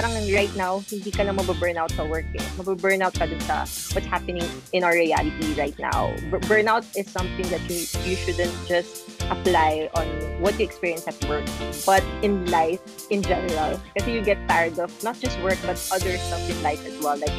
[0.00, 2.40] parang right now, hindi ka lang mababurnout sa work eh.
[2.56, 6.08] Mababurnout ka dun sa what's happening in our reality right now.
[6.48, 10.08] Burnout is something that you, you shouldn't just apply on
[10.40, 11.44] what you experience at work,
[11.84, 12.80] but in life
[13.12, 13.76] in general.
[13.92, 17.20] Kasi you get tired of not just work, but other stuff in life as well.
[17.20, 17.36] Like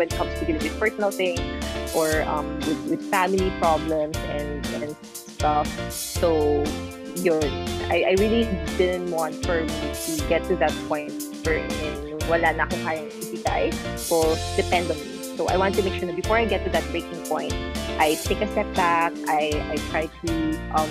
[0.00, 1.44] when it comes to dealing with personal things
[1.92, 5.68] or um, with, with family problems and, and stuff.
[5.92, 6.64] So,
[7.20, 7.44] yun.
[7.92, 8.48] I, I really
[8.80, 11.68] didn't want for me to get to that point wherein
[12.28, 13.64] wala na akong kayang isikay
[13.96, 15.18] so depend on me.
[15.38, 17.54] So I want to make sure that before I get to that breaking point,
[18.02, 20.30] I take a step back, I, I try to
[20.74, 20.90] um,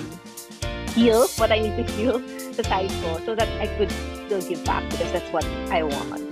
[0.95, 2.23] heal what I need to heal
[2.55, 3.91] sa side ko so that I could
[4.25, 6.23] still give back because that's what I want.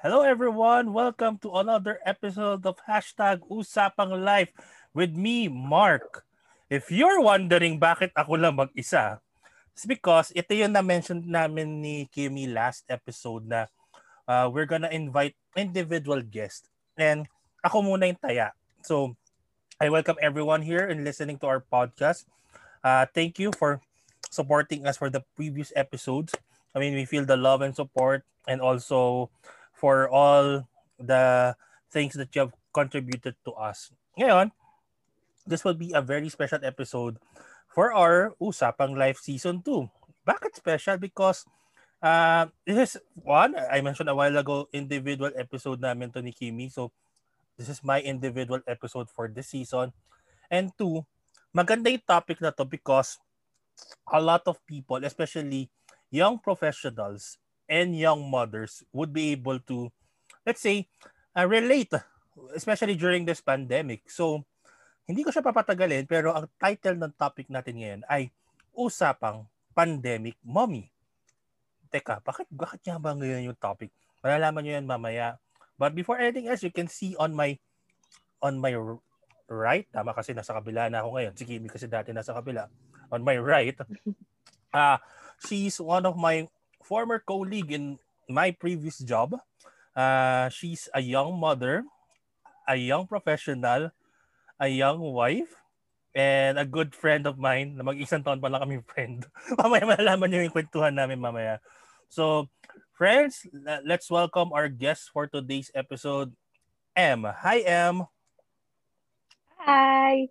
[0.00, 0.96] Hello everyone!
[0.96, 4.56] Welcome to another episode of Hashtag Usapang Life
[4.96, 6.24] with me, Mark.
[6.72, 9.20] If you're wondering bakit ako lang mag-isa,
[9.78, 13.70] it's because ito yung na-mention namin ni Kimi last episode na
[14.26, 16.66] uh, we're gonna invite individual guests.
[16.98, 17.30] And
[17.62, 18.50] ako muna yung taya.
[18.82, 19.14] So,
[19.78, 22.26] I welcome everyone here and listening to our podcast.
[22.82, 23.78] Uh, thank you for
[24.34, 26.34] supporting us for the previous episodes.
[26.74, 29.30] I mean, we feel the love and support and also
[29.78, 30.66] for all
[30.98, 31.54] the
[31.94, 33.94] things that you have contributed to us.
[34.18, 34.50] Ngayon,
[35.46, 37.22] this will be a very special episode
[37.78, 39.86] for our Usapang Life Season 2.
[40.26, 40.98] Bakit special?
[40.98, 41.46] Because
[42.02, 46.74] uh, this is one, I mentioned a while ago, individual episode namin to ni Kimi.
[46.74, 46.90] So,
[47.54, 49.94] this is my individual episode for this season.
[50.50, 51.06] And two,
[51.54, 53.22] maganda yung topic na to because
[54.10, 55.70] a lot of people, especially
[56.10, 57.38] young professionals
[57.70, 59.94] and young mothers would be able to,
[60.42, 60.90] let's say,
[61.30, 61.94] uh, relate,
[62.58, 64.10] especially during this pandemic.
[64.10, 64.42] So,
[65.08, 68.28] hindi ko siya papatagalin pero ang title ng topic natin ngayon ay
[68.76, 70.92] Usapang Pandemic Mommy.
[71.88, 73.88] Teka, bakit, bakit nga ba ngayon yung topic?
[74.20, 75.40] Malalaman nyo yan mamaya.
[75.80, 77.56] But before anything else, you can see on my
[78.44, 78.76] on my
[79.48, 81.32] right, tama kasi nasa kabila na ako ngayon.
[81.34, 82.68] Si Kimi kasi dati nasa kabila.
[83.08, 83.74] On my right,
[84.76, 85.00] uh,
[85.48, 86.44] she's one of my
[86.84, 87.96] former colleague in
[88.28, 89.40] my previous job.
[89.96, 91.82] Uh, she's a young mother,
[92.68, 93.90] a young professional,
[94.58, 95.54] a young wife
[96.18, 99.22] and a good friend of mine na mag-isang taon pa lang kami friend.
[99.58, 101.62] mamaya malalaman niyo yung kwentuhan namin mamaya.
[102.10, 102.50] So,
[102.98, 103.46] friends,
[103.86, 106.34] let's welcome our guest for today's episode,
[106.98, 107.22] M.
[107.22, 108.02] Hi, M.
[109.62, 110.26] Hi.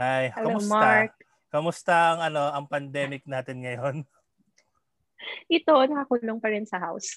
[0.00, 0.32] Hi.
[0.32, 0.72] Hello, Kamusta?
[0.72, 1.12] Mark.
[1.50, 3.96] Kamusta ang ano ang pandemic natin ngayon?
[5.52, 7.12] Ito, nakakulong pa rin sa house.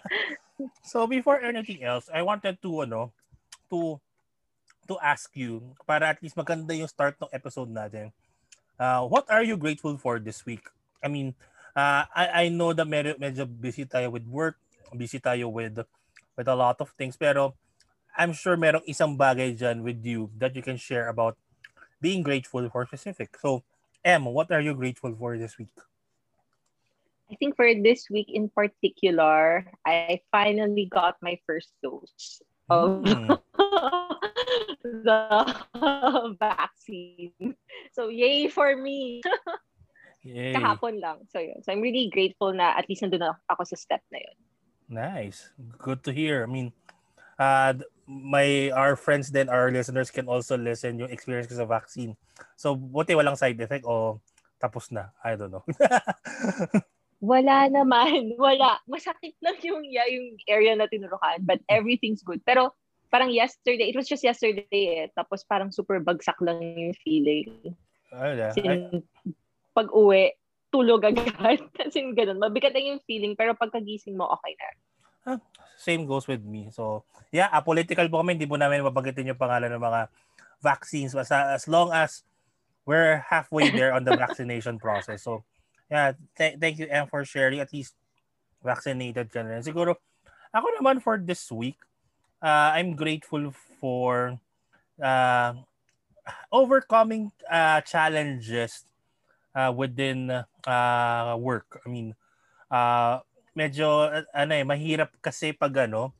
[0.90, 3.12] so before anything else, I wanted to ano
[3.68, 4.00] to
[4.90, 8.10] to ask you para at least maganda yung start ng episode natin.
[8.74, 10.66] Uh, what are you grateful for this week?
[10.98, 11.38] I mean,
[11.78, 14.58] uh, I, I know that medyo, medyo busy tayo with work,
[14.90, 15.78] busy tayo with
[16.34, 17.54] with a lot of things, pero
[18.18, 21.38] I'm sure merong isang bagay dyan with you that you can share about
[22.02, 23.38] being grateful for specific.
[23.38, 23.62] So,
[24.04, 25.76] Em, what are you grateful for this week?
[27.30, 33.26] I think for this week in particular, I finally got my first dose of Mm.
[34.82, 35.20] the
[36.40, 37.54] vaccine.
[37.92, 39.20] So, yay for me.
[40.20, 40.52] Yay.
[40.52, 41.24] Kahapon lang.
[41.32, 41.64] So, yun.
[41.64, 44.36] So, I'm really grateful na at least nandun na ako sa step na yun.
[44.90, 45.48] Nice.
[45.80, 46.44] Good to hear.
[46.44, 46.76] I mean,
[47.40, 47.72] uh,
[48.04, 52.20] my our friends then our listeners can also listen yung experience ko sa vaccine.
[52.60, 54.20] So, buti walang side effect o
[54.60, 55.08] tapos na.
[55.24, 55.64] I don't know.
[57.20, 58.32] Wala naman.
[58.40, 58.80] Wala.
[58.88, 61.44] Masakit lang yung, yung area na tinurukan.
[61.44, 62.40] But everything's good.
[62.48, 62.72] Pero
[63.12, 65.12] parang yesterday, it was just yesterday eh.
[65.12, 67.76] Tapos parang super bagsak lang yung feeling.
[68.10, 69.04] Ay, As ay, in,
[69.76, 70.34] pag uwi,
[70.72, 71.60] tulog agad.
[71.84, 72.40] As in, ganun.
[72.40, 74.68] Mabigat lang yung feeling, pero pagkagising mo, okay na.
[75.80, 76.68] same goes with me.
[76.72, 78.36] So, yeah, apolitical po kami.
[78.36, 80.00] Hindi po namin mabanggitin yung pangalan ng mga
[80.60, 81.16] vaccines.
[81.16, 82.20] Basta as long as
[82.84, 85.24] we're halfway there on the vaccination process.
[85.24, 85.44] So,
[85.90, 87.60] yeah, th- thank you, Em, for sharing.
[87.60, 87.94] At least
[88.62, 89.64] vaccinated ka na rin.
[89.66, 89.98] Siguro,
[90.54, 91.76] ako naman for this week,
[92.40, 93.52] uh, I'm grateful
[93.82, 94.38] for
[95.02, 95.52] uh,
[96.52, 98.84] overcoming uh, challenges
[99.54, 100.30] uh, within
[100.66, 101.80] uh, work.
[101.84, 102.14] I mean,
[102.70, 103.20] uh,
[103.50, 106.14] medyo ano eh mahirap kasi pag ano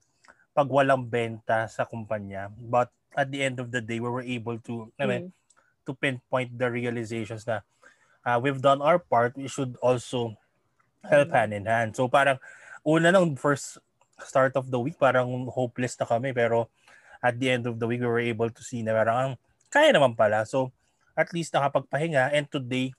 [0.51, 4.59] pag walang benta sa kumpanya but at the end of the day we were able
[4.59, 5.33] to I mean, Mm.
[5.87, 7.63] to pinpoint the realizations na
[8.27, 10.35] uh, we've done our part we should also
[11.07, 11.37] help Mm.
[11.37, 12.37] hand in hand so parang
[12.85, 13.81] una nung first
[14.21, 16.69] start of the week parang hopeless na kami pero
[17.25, 19.33] at the end of the week we were able to see na parang ang
[19.73, 20.69] kaya naman pala so
[21.17, 22.93] at least nakapagpahinga and today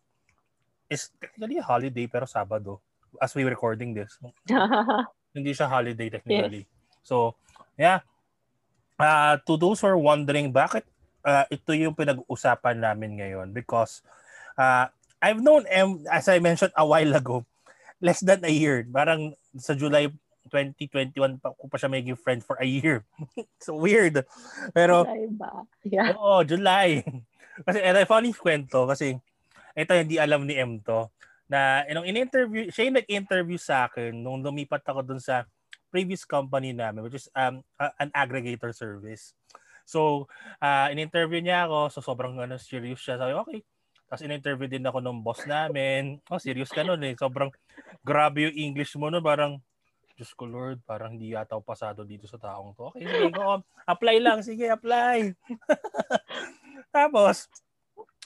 [0.90, 2.82] is technically a holiday pero Sabado
[3.20, 4.16] as we recording this.
[5.36, 6.64] Hindi siya holiday technically.
[6.64, 7.04] Yes.
[7.04, 7.36] So,
[7.76, 8.04] yeah.
[8.96, 10.86] Uh, to those who are wondering bakit
[11.26, 14.06] uh, ito yung pinag-uusapan namin ngayon because
[14.56, 14.88] uh,
[15.22, 17.46] I've known M, as I mentioned a while ago,
[18.02, 18.82] less than a year.
[18.90, 20.10] Parang sa July
[20.50, 23.06] 2021 pa ko pa siya maging friend for a year.
[23.64, 24.26] so weird.
[24.74, 25.52] Pero July ba?
[25.86, 26.12] Yeah.
[26.18, 27.06] Oo, July.
[27.68, 29.22] kasi and I funny kwento kasi
[29.78, 31.08] ito hindi alam ni M to
[31.52, 35.44] na inong in-interview, siya yung nag-interview sa akin nung lumipat ako dun sa
[35.92, 37.60] previous company namin which is um,
[38.00, 39.36] an aggregator service.
[39.84, 40.32] So,
[40.64, 43.20] uh, in-interview niya ako, so sobrang ano, serious siya.
[43.20, 43.60] Sabi, okay.
[44.12, 46.20] Tapos in-interview din ako ng boss namin.
[46.28, 47.16] Oh, serious ka nun eh.
[47.16, 47.48] Sobrang
[48.04, 49.64] grabe yung English mo no, parang
[50.20, 52.92] Diyos ko Lord, parang hindi yata pasado dito sa taong to.
[52.92, 54.44] Okay, sige, go Apply lang.
[54.44, 55.32] Sige, apply.
[56.96, 57.48] Tapos,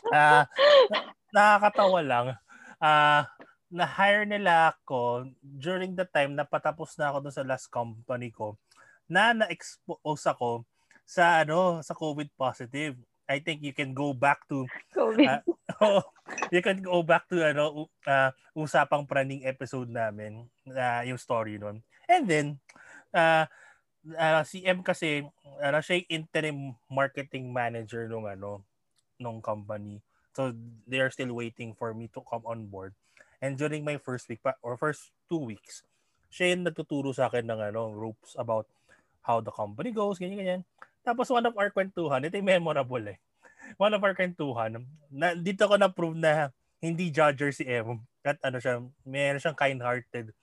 [0.09, 0.49] uh,
[1.29, 2.25] nakakatawa lang
[2.79, 3.21] uh,
[3.71, 8.55] na-hire nila ako during the time na patapos na ako dun sa last company ko
[9.05, 10.65] na na-expose ako
[11.05, 12.97] sa ano sa COVID positive.
[13.25, 15.25] I think you can go back to COVID.
[15.25, 15.41] Uh,
[15.81, 16.03] oh,
[16.53, 21.81] you can go back to ano uh, usapang praning episode namin uh, yung story nun.
[22.05, 22.45] And then
[23.13, 23.49] uh,
[24.13, 25.25] uh, si M kasi
[25.61, 28.61] ano siya interim marketing manager nung ano
[29.17, 30.01] nung company.
[30.35, 30.51] So
[30.85, 32.93] they are still waiting for me to come on board.
[33.39, 35.83] And during my first week pa, or first two weeks,
[36.31, 38.67] siya yung nagtuturo sa akin ng ano, ropes about
[39.23, 40.61] how the company goes, ganyan, ganyan.
[41.05, 43.21] Tapos one of our kwentuhan, ito yung memorable eh.
[43.77, 44.81] One of our kwentuhan,
[45.13, 46.49] na, dito ko na-prove na
[46.81, 48.01] hindi judger si M.
[48.25, 50.33] At ano siya, meron siyang kind-hearted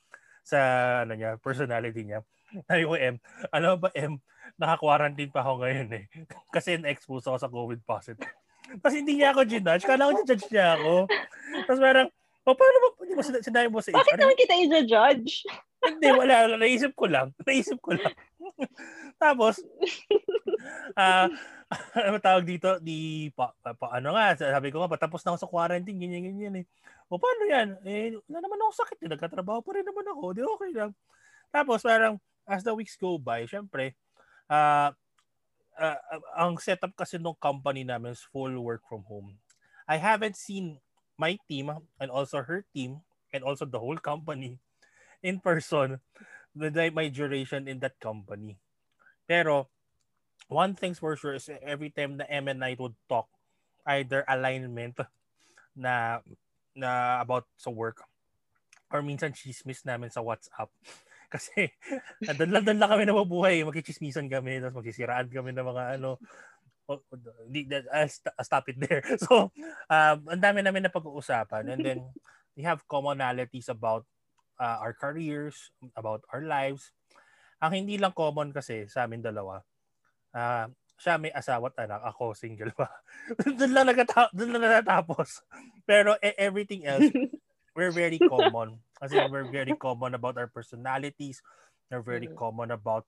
[0.47, 0.59] sa
[1.03, 2.23] ano niya, personality niya.
[2.71, 3.19] Sabi ko, M,
[3.51, 4.23] ano ba M,
[4.55, 6.05] naka-quarantine pa ako ngayon eh.
[6.55, 8.31] Kasi na-expose ako sa COVID positive.
[8.79, 9.85] Tapos hindi niya ako ginudge.
[9.85, 11.11] Kala ko judge niya ako.
[11.67, 12.09] Tapos parang,
[12.43, 13.99] o paano ba, hindi mo sinabi mo sa HR?
[13.99, 15.33] Bakit naman kita i-judge?
[15.83, 16.35] hindi, wala.
[16.59, 17.35] Naisip ko lang.
[17.47, 18.15] Naisip ko lang.
[19.23, 19.63] Tapos,
[20.99, 21.31] ah, uh,
[22.11, 25.39] ano tawag dito, di, pa, pa, pa, ano nga, sabi ko nga, patapos na ako
[25.41, 26.65] sa quarantine, ganyan, ganyan eh.
[27.07, 27.69] O paano yan?
[27.87, 29.09] Eh, wala naman ako sakit, eh.
[29.09, 30.91] nagkatrabaho pa rin naman ako, di okay lang.
[31.55, 33.95] Tapos parang, as the weeks go by, syempre,
[34.51, 34.91] ah, uh,
[35.81, 35.97] uh,
[36.37, 39.39] ang setup kasi ng company namin is full work from home.
[39.89, 40.83] I haven't seen
[41.17, 43.01] my team and also her team
[43.33, 44.61] and also the whole company
[45.25, 46.01] in person
[46.53, 48.61] with my duration in that company.
[49.27, 49.69] Pero
[50.49, 53.29] one thing's for sure is every time the M and I would talk
[53.87, 54.99] either alignment
[55.75, 56.21] na
[56.77, 58.05] na about sa work
[58.93, 60.69] or minsan chismis namin sa WhatsApp
[61.33, 61.73] kasi
[62.37, 63.65] doon lang, kami nabubuhay.
[63.65, 66.21] Magkichismisan kami, tapos magsisiraan kami ng mga ano.
[66.91, 69.01] Oh, I'll stop it there.
[69.25, 69.49] So,
[69.89, 71.73] um, ang dami namin na pag-uusapan.
[71.73, 71.99] And then,
[72.53, 74.05] we have commonalities about
[74.61, 76.93] uh, our careers, about our lives.
[77.63, 79.63] Ang hindi lang common kasi sa amin dalawa,
[80.35, 80.67] uh,
[80.99, 82.91] siya may asawa at anak, ako single pa.
[83.59, 85.43] doon lang nagata- doon lang natapos.
[85.87, 87.11] Pero e- everything else,
[87.79, 88.79] we're very common.
[89.03, 91.43] Kasi we're very common about our personalities.
[91.91, 92.39] We're very mm-hmm.
[92.39, 93.07] common about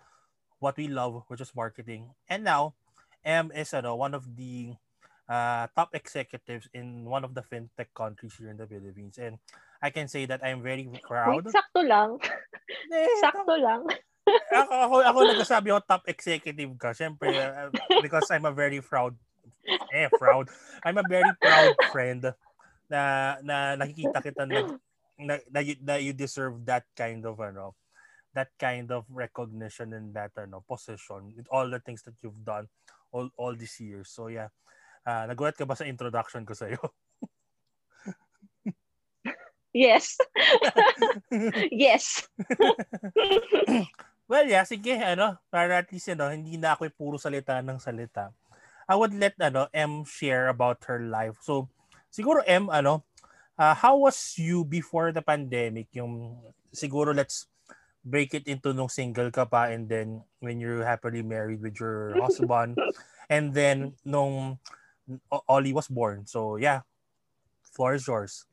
[0.58, 2.10] what we love, which is marketing.
[2.26, 2.74] And now,
[3.22, 4.74] M is ano, one of the
[5.28, 9.18] uh, top executives in one of the fintech countries here in the Philippines.
[9.18, 9.38] And
[9.80, 11.44] I can say that I'm very proud.
[11.44, 12.18] Wait, sakto lang.
[12.92, 13.86] Eh, sakto lang.
[14.52, 16.96] Ako, ako, ako nagsasabi ako top executive ka.
[16.96, 17.68] Siyempre, uh,
[18.00, 19.14] because I'm a very proud,
[19.92, 20.48] eh, proud.
[20.84, 22.32] I'm a very proud friend
[22.88, 24.78] na, na nakikita kita na
[25.18, 27.78] na, na, you, that you deserve that kind of ano
[28.34, 32.66] that kind of recognition and that ano position with all the things that you've done
[33.14, 34.10] all all these years.
[34.10, 34.50] So yeah.
[35.04, 36.80] Uh, nagulat ka ba sa introduction ko sa iyo
[39.84, 40.16] yes.
[41.84, 42.24] Yes
[44.28, 48.32] well yeah sige ano para at least ano hindi na ako puro salita ng salita
[48.84, 51.72] I would let ano M share about her life so
[52.12, 53.04] siguro M ano
[53.58, 55.88] uh, how was you before the pandemic?
[55.92, 56.38] Yung
[56.74, 57.46] siguro let's
[58.04, 62.12] break it into nung single ka pa and then when you're happily married with your
[62.22, 62.76] husband
[63.30, 64.58] and then nung
[65.48, 66.26] Ollie was born.
[66.26, 66.84] So yeah,
[67.62, 68.44] floor is yours.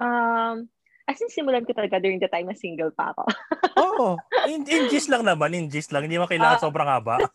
[0.00, 0.68] Um,
[1.04, 3.24] as in simulan ko talaga during the time na single pa ako.
[3.84, 4.08] Oo.
[4.16, 6.08] oh, in, in gist lang naman, in gist lang.
[6.08, 7.20] Hindi mo kailangan uh, sobrang haba.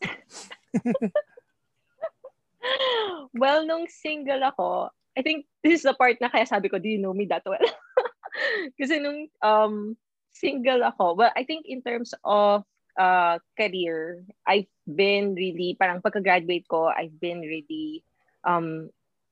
[3.42, 6.90] well, nung single ako, I think this is the part na kaya sabi ko, do
[6.90, 7.62] you know me that well?
[8.80, 9.94] Kasi nung um,
[10.34, 12.66] single ako, well, I think in terms of
[12.98, 18.02] uh, career, I've been really, parang pagka-graduate ko, I've been really,
[18.48, 18.90] um,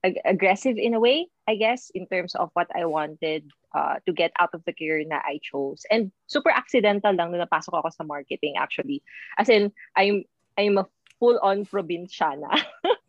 [0.07, 4.11] ag- aggressive in a way, I guess, in terms of what I wanted uh, to
[4.13, 5.83] get out of the career na I chose.
[5.91, 9.03] And super accidental lang na napasok ako sa marketing actually.
[9.37, 10.23] As in, I'm
[10.57, 10.87] I'm a
[11.19, 12.49] full-on provinciana.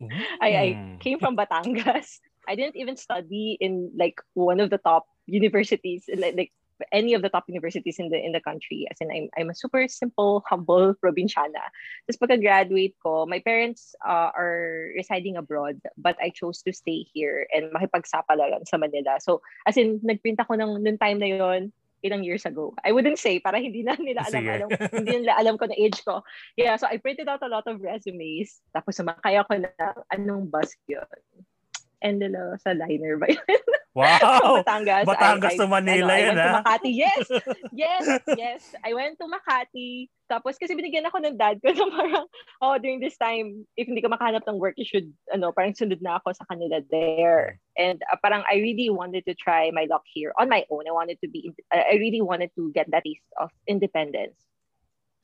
[0.01, 0.11] mm.
[0.41, 0.97] I, I hmm.
[0.99, 2.19] came from Batangas.
[2.47, 6.51] I didn't even study in like one of the top universities, like, like
[6.91, 8.87] any of the top universities in the in the country.
[8.91, 11.61] As in, I'm, I'm a super simple, humble provinciana.
[12.07, 17.47] Tapos pagka-graduate ko, my parents uh, are residing abroad, but I chose to stay here
[17.53, 19.19] and makipagsapalaran sa Manila.
[19.19, 21.61] So, as in, nagprint ako ng noong time na yon
[22.03, 22.73] ilang years ago.
[22.83, 25.99] I wouldn't say para hindi na nila alam, alam hindi nila alam ko na age
[26.07, 26.23] ko.
[26.55, 28.63] Yeah, so I printed out a lot of resumes.
[28.71, 29.71] Tapos sumakay ako na
[30.15, 31.03] anong bus yun.
[31.99, 33.43] And uh, sa liner ba yun?
[33.97, 34.61] Wow!
[34.61, 35.03] Batangas.
[35.03, 36.45] Batangas I, to Manila ano, yan, I went ha?
[36.45, 36.91] to Makati.
[36.93, 37.25] Yes!
[37.73, 38.03] Yes!
[38.37, 38.61] Yes!
[38.85, 40.07] I went to Makati.
[40.29, 42.25] Tapos kasi binigyan ako ng dad ko na parang,
[42.61, 45.99] oh, during this time, if hindi ka makahanap ng work, you should, ano, parang sunod
[46.05, 47.57] na ako sa kanila there.
[47.75, 50.85] And uh, parang I really wanted to try my luck here on my own.
[50.85, 54.37] I wanted to be, I really wanted to get that taste of independence.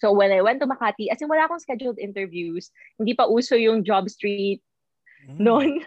[0.02, 3.56] So when I went to Makati, as in wala akong scheduled interviews, hindi pa uso
[3.56, 4.65] yung job street
[5.28, 5.38] mm.
[5.42, 5.82] noon.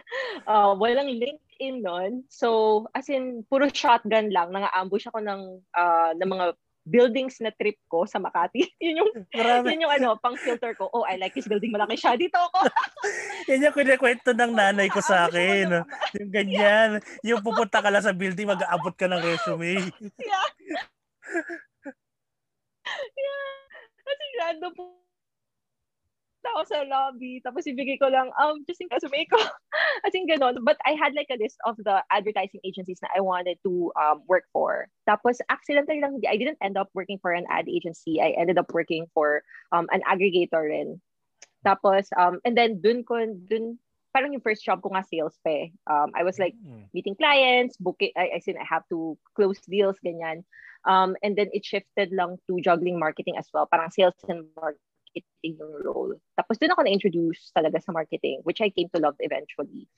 [0.47, 2.25] Uh, walang link in nun.
[2.31, 4.55] So, as in, puro shotgun lang.
[4.55, 5.43] Nanga-ambush ako ng,
[5.75, 6.47] uh, ng mga
[6.89, 8.65] buildings na trip ko sa Makati.
[8.85, 9.77] yun yung, Marami.
[9.77, 10.89] yun yung ano, pang filter ko.
[10.91, 11.75] Oh, I like this building.
[11.75, 12.17] Malaki siya.
[12.17, 12.67] Dito ako.
[13.53, 15.85] yan yung kinikwento ng nanay ko sa akin.
[16.17, 16.99] yung ganyan.
[17.23, 19.85] Yung pupunta ka lang sa building, mag-aabot ka ng resume.
[20.17, 20.49] yeah.
[23.13, 23.49] yeah.
[24.09, 25.08] Kasi random po
[26.47, 27.41] ako sa lobby.
[27.43, 29.39] Tapos ibigay ko lang, um, just in case ko.
[30.07, 30.63] As in ganon.
[30.63, 34.23] But I had like a list of the advertising agencies na I wanted to um,
[34.27, 34.89] work for.
[35.09, 38.21] Tapos accidentally lang, I didn't end up working for an ad agency.
[38.21, 39.43] I ended up working for
[39.73, 41.01] um, an aggregator rin.
[41.67, 43.19] Tapos, um, and then dun ko,
[43.51, 43.79] dun,
[44.15, 45.67] parang yung first job ko nga sales pa eh.
[45.91, 46.87] Um, I was like hmm.
[46.95, 50.47] meeting clients, booking, I, I said I have to close deals, ganyan.
[50.87, 54.88] Um, and then it shifted lang to juggling marketing as well, parang sales and marketing
[55.09, 56.15] marketing role.
[56.37, 59.89] Tapos doon ako na-introduce talaga sa marketing, which I came to love eventually.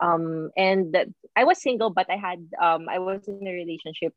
[0.00, 0.96] Um, and
[1.36, 4.14] I was single, but I had, um, I was in a relationship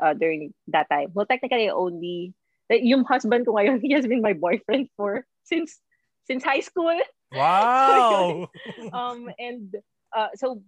[0.00, 1.10] uh, during that time.
[1.14, 2.34] Well, technically, only,
[2.70, 5.80] yung husband ko ngayon, he has been my boyfriend for, since,
[6.24, 6.94] since high school.
[7.32, 8.48] Wow!
[8.78, 9.74] so, um, and,
[10.14, 10.62] uh, so,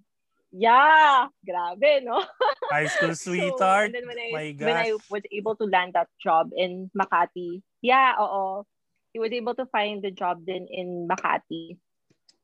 [0.51, 2.25] yeah, grabe, no?
[2.73, 3.61] High school sweetheart.
[3.61, 4.67] So, and then when I, My gosh.
[4.67, 8.65] when I was able to land that job in Makati, yeah, oo.
[9.13, 11.79] He was able to find the job then in Makati.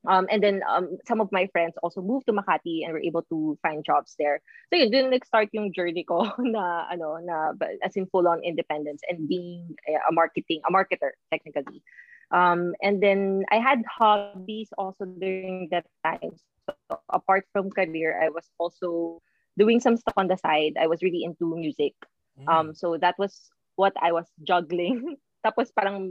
[0.07, 3.23] Um, and then um, some of my friends also moved to Makati and were able
[3.33, 4.41] to find jobs there.
[4.69, 7.53] So yun, dun nag-start yung journey ko na, ano, na,
[7.83, 11.83] as in full-on independence and being a marketing, a marketer, technically.
[12.31, 16.37] Um, and then I had hobbies also during that time.
[16.69, 19.23] So apart from career, I was also
[19.57, 20.77] doing some stuff on the side.
[20.81, 21.95] I was really into music.
[22.41, 22.49] Mm.
[22.49, 26.09] Um, so that was what I was juggling Tapos parang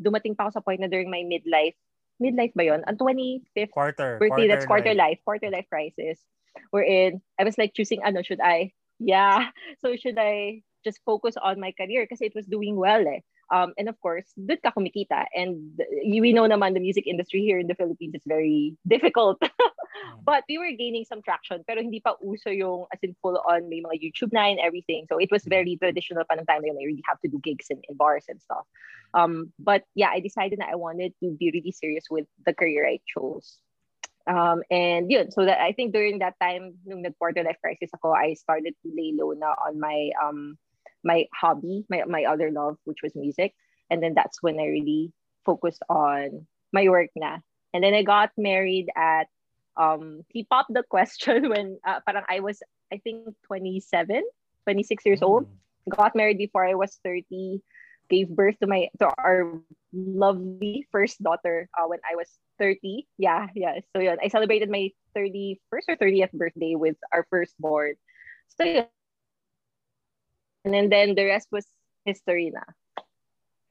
[0.00, 1.76] dumating pa ako sa point na during my midlife,
[2.16, 2.80] midlife ba yon?
[2.88, 5.20] Ang 25th quarter, birthday, quarter that's quarter life.
[5.20, 6.16] life, quarter life crisis.
[6.72, 8.72] Wherein I was like choosing ano, should I?
[8.98, 9.52] Yeah.
[9.84, 13.20] So should I just focus on my career kasi it was doing well eh.
[13.50, 15.24] Um, and of course, doon ka kumikita.
[15.34, 19.40] And we know naman the music industry here in the Philippines is very difficult.
[19.40, 20.24] Mm.
[20.24, 21.64] but we were gaining some traction.
[21.66, 25.06] Pero hindi pa uso yung as in full on may mga YouTube na and everything.
[25.08, 26.80] So it was very traditional pa ng time na yun.
[26.80, 28.68] I really have to do gigs in, in bars and stuff.
[29.14, 32.84] Um, but yeah, I decided that I wanted to be really serious with the career
[32.86, 33.56] I chose.
[34.28, 38.12] Um, and yun, so that I think during that time, nung nag-quarter life crisis ako,
[38.12, 40.60] I started to lay low na on my um,
[41.04, 43.54] my hobby, my, my other love, which was music.
[43.90, 45.12] And then that's when I really
[45.44, 47.38] focused on my work na.
[47.72, 49.28] And then I got married at,
[49.76, 52.62] um, he popped the question when uh, parang I was,
[52.92, 54.22] I think, 27,
[54.64, 55.26] 26 years mm.
[55.26, 55.46] old.
[55.88, 57.62] Got married before I was 30.
[58.10, 59.60] Gave birth to my to our
[59.92, 62.28] lovely first daughter uh, when I was
[62.58, 63.06] 30.
[63.18, 63.80] Yeah, yeah.
[63.92, 67.94] So yeah, I celebrated my 31st or 30th birthday with our firstborn.
[68.56, 68.84] So yeah,
[70.74, 71.66] and then the rest was
[72.04, 72.64] history na.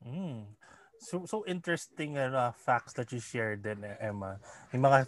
[0.06, 0.58] Mm.
[0.98, 4.42] So so interesting uh, facts that you shared then Emma.
[4.74, 5.06] Yung mga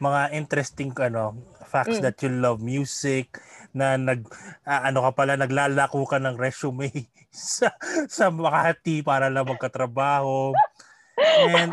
[0.00, 2.04] mga interesting ano facts mm.
[2.04, 3.40] that you love music
[3.72, 4.24] na nag
[4.64, 6.88] uh, ano ka pala naglalako ka ng resume
[7.32, 7.72] sa
[8.08, 10.52] sa Makati para lang magkatrabaho.
[11.16, 11.72] And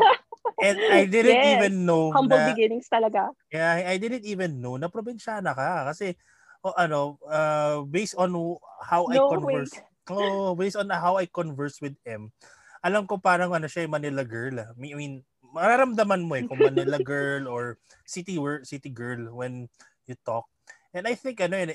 [0.60, 1.52] and I didn't yes.
[1.56, 3.32] even know humble na, beginnings talaga.
[3.48, 6.16] Yeah, I didn't even know na probinsyana ka kasi
[6.64, 8.32] oh, ano, uh, based on
[8.80, 9.72] how no I converse,
[10.08, 12.32] oh, based on how I converse with M,
[12.80, 14.60] alam ko parang ano siya, Manila girl.
[14.60, 14.72] Ah.
[14.72, 15.20] I mean,
[15.54, 19.68] mararamdaman mo eh kung Manila girl or city city girl when
[20.08, 20.48] you talk.
[20.90, 21.70] And I think ano yun,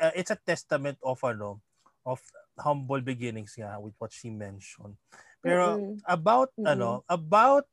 [0.00, 1.60] uh, it's a testament of ano
[2.08, 2.22] of
[2.56, 4.96] humble beginnings nga with what she mentioned.
[5.44, 6.02] Pero mm-hmm.
[6.08, 6.72] about mm-hmm.
[6.74, 7.68] ano, about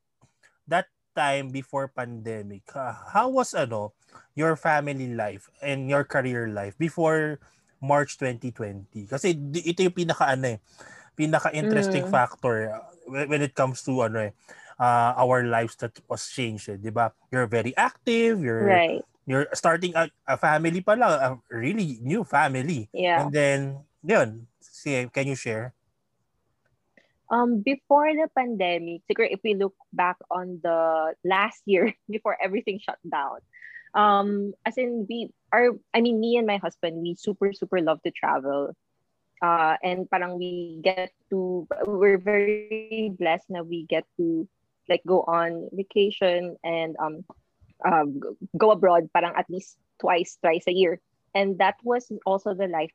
[0.67, 3.95] that time before pandemic, uh, how was ano
[4.36, 7.39] your family life and your career life before
[7.81, 9.07] March 2020?
[9.07, 10.60] Kasi ito yung pinaka ano eh,
[11.15, 12.12] pinaka interesting mm.
[12.12, 12.84] factor uh,
[13.29, 14.31] when it comes to ano eh,
[14.79, 17.12] uh, our lives that was changed, eh, 'di ba?
[17.31, 19.03] You're very active, you're right.
[19.25, 22.88] you're starting a, a family pa lang, a really new family.
[22.93, 23.25] Yeah.
[23.25, 23.60] And then,
[24.05, 25.74] yun, see, can you share?
[27.29, 33.01] Um, before the pandemic, if we look back on the last year before everything shut
[33.01, 33.41] down,
[33.95, 38.03] um, as in we are, I mean, me and my husband, we super super love
[38.03, 38.75] to travel,
[39.41, 44.47] uh, and parang we get to, we're very blessed that we get to
[44.87, 47.25] like go on vacation and um,
[47.83, 48.05] uh,
[48.57, 50.99] go abroad, parang at least twice, twice a year,
[51.33, 52.91] and that was also the lifestyle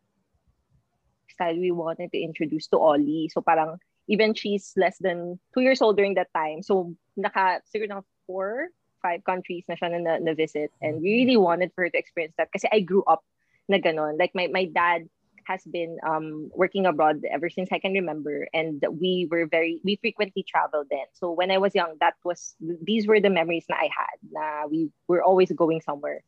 [1.59, 3.31] we wanted to introduce to Ollie.
[3.33, 6.63] So parang even she's less than two years old during that time.
[6.63, 8.69] So naka siguro four,
[9.03, 12.35] five countries na siya na, na visit and we really wanted for her to experience
[12.39, 13.25] that kasi I grew up
[13.69, 14.19] na ganon.
[14.19, 15.09] Like my, my dad
[15.47, 19.97] has been um, working abroad ever since I can remember and we were very we
[19.97, 21.07] frequently traveled then.
[21.13, 24.45] So when I was young that was these were the memories na I had na
[24.69, 26.23] we were always going somewhere.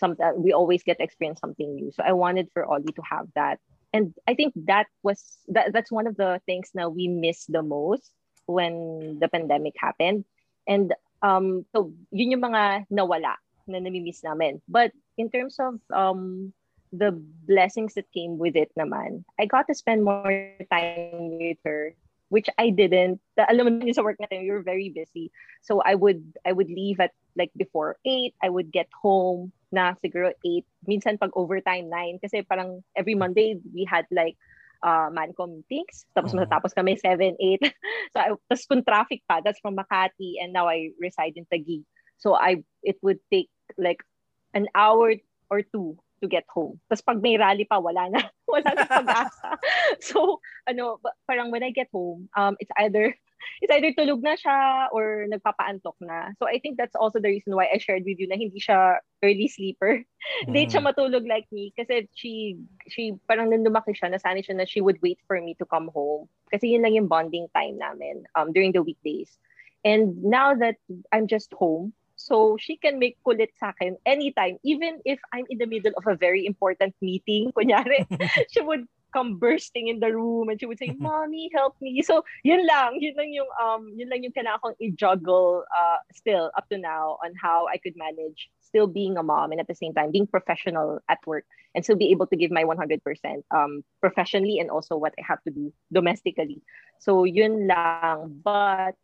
[0.00, 1.92] Some, uh, we always get to experience something new.
[1.92, 3.60] So I wanted for Ollie to have that
[3.92, 7.62] and I think that was that that's one of the things now we miss the
[7.62, 8.12] most
[8.46, 10.24] when the pandemic happened.
[10.66, 13.36] And um so yun yung mga nawala
[13.68, 14.60] na nami-miss namin.
[14.66, 16.52] But in terms of um
[16.90, 17.14] the
[17.46, 21.94] blessings that came with it naman, I got to spend more time with her
[22.30, 23.20] which I didn't.
[23.36, 25.34] Alam mo sa work natin, we were very busy.
[25.66, 29.94] So I would I would leave at like before 8, I would get home na
[29.98, 34.38] siguro 8, minsan pag overtime 9 kasi parang every Monday we had like
[34.82, 36.06] uh, Mancom meetings.
[36.16, 36.46] Tapos uh-huh.
[36.46, 37.60] matatapos kami 7, 8.
[38.12, 41.84] so, I, tapos kung traffic pa, that's from Makati and now I reside in Taguig.
[42.20, 44.04] So, I it would take like
[44.52, 45.14] an hour
[45.48, 46.80] or two to get home.
[46.88, 48.20] Tapos pag may rally pa, wala na.
[48.52, 49.56] wala na pag-asa.
[50.08, 53.16] so, ano, parang when I get home, um, it's either
[53.60, 56.32] it's either tulog na siya or nagpapaantok na.
[56.38, 59.00] So I think that's also the reason why I shared with you na hindi siya
[59.22, 60.04] early sleeper.
[60.44, 60.68] Mm.
[60.68, 62.60] siya matulog like me kasi she
[62.92, 65.88] she parang nung lumaki siya nasanay siya na she would wait for me to come
[65.96, 69.32] home kasi yun lang yung bonding time namin um during the weekdays.
[69.80, 70.76] And now that
[71.08, 75.56] I'm just home, so she can make kulit sa akin anytime, even if I'm in
[75.56, 78.04] the middle of a very important meeting, kunyari,
[78.52, 82.24] she would come bursting in the room and she would say, "Mommy, help me." So,
[82.42, 86.78] yun lang, yun lang yung um yun lang yung kailangan i-juggle uh still up to
[86.78, 90.10] now on how I could manage still being a mom and at the same time
[90.14, 91.44] being professional at work
[91.74, 93.02] and still be able to give my 100%
[93.50, 96.62] um professionally and also what I have to do domestically.
[96.98, 98.40] So, yun lang.
[98.44, 98.94] But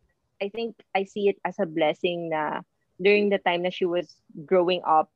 [0.41, 2.61] I think I see it as a blessing na
[3.01, 4.09] during the time that she was
[4.45, 5.09] growing up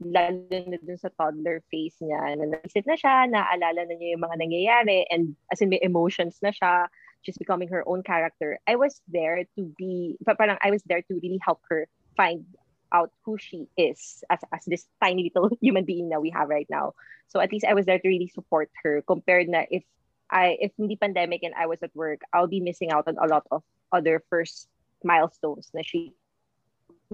[0.00, 4.24] lalo na dun sa toddler phase niya, na naisip na siya, naaalala na niya yung
[4.24, 6.88] mga nangyayari, and as in may emotions na siya,
[7.22, 8.60] she's becoming her own character.
[8.68, 12.44] I was there to be, parang I was there to really help her find
[12.92, 16.68] out who she is as, as this tiny little human being that we have right
[16.70, 16.94] now.
[17.28, 19.82] So at least I was there to really support her compared na if
[20.30, 23.26] I if hindi pandemic and I was at work, I'll be missing out on a
[23.26, 24.68] lot of other first
[25.02, 26.14] milestones na she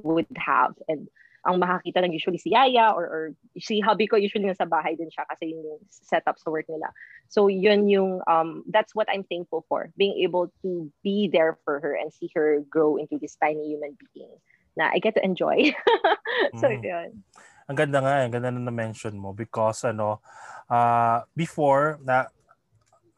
[0.00, 1.08] would have and
[1.42, 3.22] ang makakita lang usually si Yaya or, or
[3.58, 6.86] si hubby ko usually nasa bahay din siya kasi yun yung setup sa work nila.
[7.26, 9.90] So yun yung, um, that's what I'm thankful for.
[9.98, 13.98] Being able to be there for her and see her grow into this tiny human
[14.14, 14.30] being
[14.78, 15.74] na I get to enjoy.
[16.62, 16.78] so mm.
[16.78, 17.26] yun.
[17.66, 20.22] Ang ganda nga, ang ganda na na-mention mo because ano,
[20.70, 22.30] uh, before na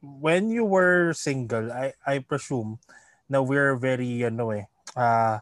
[0.00, 2.80] when you were single, I I presume
[3.28, 5.40] na we're very ano eh, uh,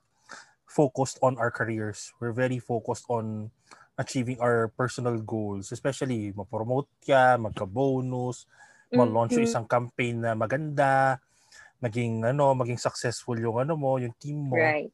[0.72, 2.16] focused on our careers.
[2.16, 3.52] We're very focused on
[4.00, 8.48] achieving our personal goals, especially ma-promote ka, magka-bonus,
[8.88, 9.48] ma-launch mm-hmm.
[9.48, 11.20] isang campaign na maganda,
[11.85, 14.56] maging ano, maging successful yung ano mo, yung team mo.
[14.56, 14.88] Right.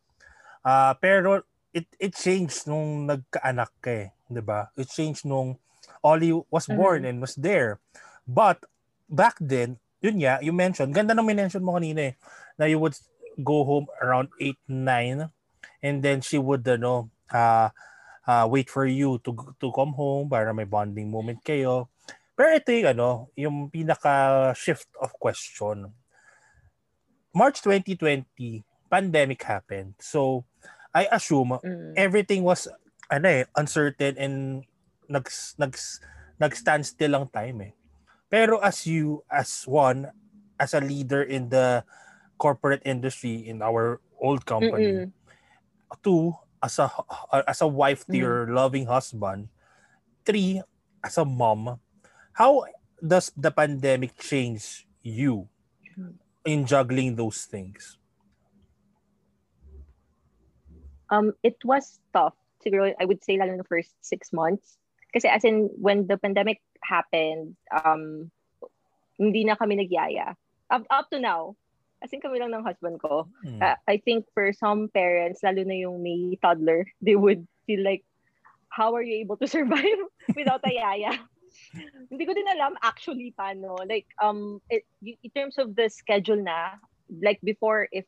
[0.67, 4.75] Uh, pero it it changed nung nagkaanak ka eh, 'di ba?
[4.75, 5.63] It changed nung
[6.03, 6.75] Ollie was mm-hmm.
[6.75, 7.23] born mm-hmm.
[7.23, 7.79] and was there.
[8.27, 8.67] But
[9.07, 12.15] back then, yun nga, you mentioned, ganda nang mention mo kanina eh,
[12.59, 12.99] na you would
[13.39, 15.38] go home around 8, 9
[15.83, 17.69] and then she would ano uh,
[18.29, 21.89] uh, wait for you to to come home para may bonding moment kayo.
[22.39, 25.91] Pero ito yung ano, yung pinaka shift of question.
[27.35, 29.99] March 2020 pandemic happened.
[29.99, 30.47] So,
[30.95, 31.93] I assume mm.
[31.99, 32.71] everything was
[33.11, 34.37] ano eh, uncertain and
[35.09, 35.99] nags nags
[36.39, 37.73] nag-stand still lang time eh.
[38.31, 40.07] Pero as you as one
[40.61, 41.83] as a leader in the
[42.39, 45.11] corporate industry in our old company, Mm-mm.
[46.03, 46.91] Two as a
[47.47, 48.23] as a wife to mm.
[48.23, 49.49] your loving husband,
[50.25, 50.63] three
[51.05, 51.79] as a mom,
[52.33, 52.65] how
[52.99, 55.49] does the pandemic change you
[56.45, 57.99] in juggling those things?
[61.11, 62.35] Um, it was tough.
[62.61, 64.77] Siguro, I would say lalo in the first six months.
[65.13, 68.31] Kasi as in, when the pandemic happened, um,
[69.17, 70.37] hindi na kami nagyaya.
[70.69, 71.57] Up, up to now,
[72.03, 73.27] as in kami lang ng husband ko.
[73.43, 73.63] Hmm.
[73.63, 78.05] Uh, I think for some parents, lalo na yung may toddler, they would feel like,
[78.69, 80.01] how are you able to survive
[80.37, 81.19] without a yaya?
[82.11, 83.77] hindi ko din alam actually paano.
[83.89, 88.05] Like, um, it, in terms of the schedule na, like before, if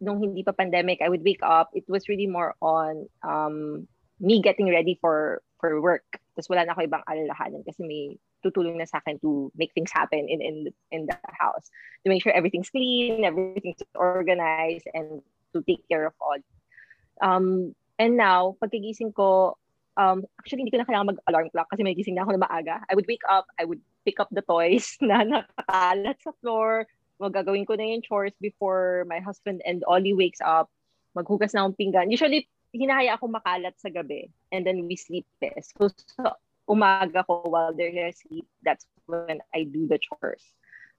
[0.00, 3.88] nung hindi pa pandemic, I would wake up, it was really more on um,
[4.20, 6.04] me getting ready for for work.
[6.36, 8.04] Tapos wala na ako ibang alalahanan kasi may
[8.44, 10.56] tutulong na sa akin to make things happen in in
[10.92, 11.72] in the house.
[12.04, 15.24] To make sure everything's clean, everything's organized, and
[15.56, 16.36] to take care of all.
[17.24, 19.56] Um, and now, pagkagising ko,
[19.96, 22.84] um, actually, hindi ko na kailangan mag-alarm clock kasi may gising na ako na maaga.
[22.90, 26.84] I would wake up, I would pick up the toys na nakakalat sa floor,
[27.22, 30.68] magagawin ko na yung chores before my husband and Ollie wakes up.
[31.14, 32.10] Maghugas na akong pinggan.
[32.10, 35.78] Usually, hinahaya ako makalat sa gabi and then we sleep best.
[35.78, 36.34] So, so
[36.68, 40.42] umaga ko while they're asleep, that's when I do the chores.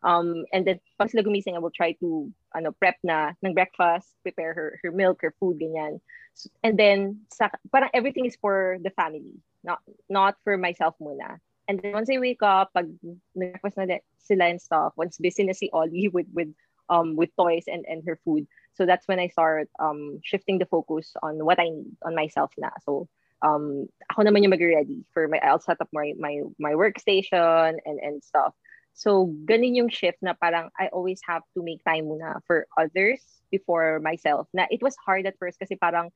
[0.03, 4.13] Um, and then pag sila gumising, I will try to ano, prep na ng breakfast,
[4.21, 5.99] prepare her, her milk, her food, ganyan.
[6.37, 11.41] So, and then, sa, parang everything is for the family, not, not for myself muna.
[11.67, 12.93] And then once I wake up, pag
[13.33, 16.53] breakfast na sila and stuff, once busy na si Ollie with, with,
[16.89, 20.67] um, with toys and, and her food, so that's when I start um, shifting the
[20.67, 22.69] focus on what I need, on myself na.
[22.83, 23.07] So,
[23.45, 27.99] um, ako naman yung mag-ready for my, I'll set up my, my, my workstation and,
[28.01, 28.53] and stuff.
[28.95, 33.21] So, ganun yung shift na parang I always have to make time muna for others
[33.51, 34.47] before myself.
[34.55, 36.09] Na it was hard at first kasi parang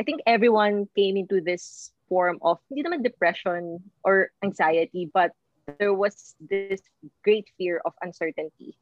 [0.00, 5.36] I think everyone came into this form of hindi naman depression or anxiety, but
[5.78, 6.80] there was this
[7.22, 8.74] great fear of uncertainty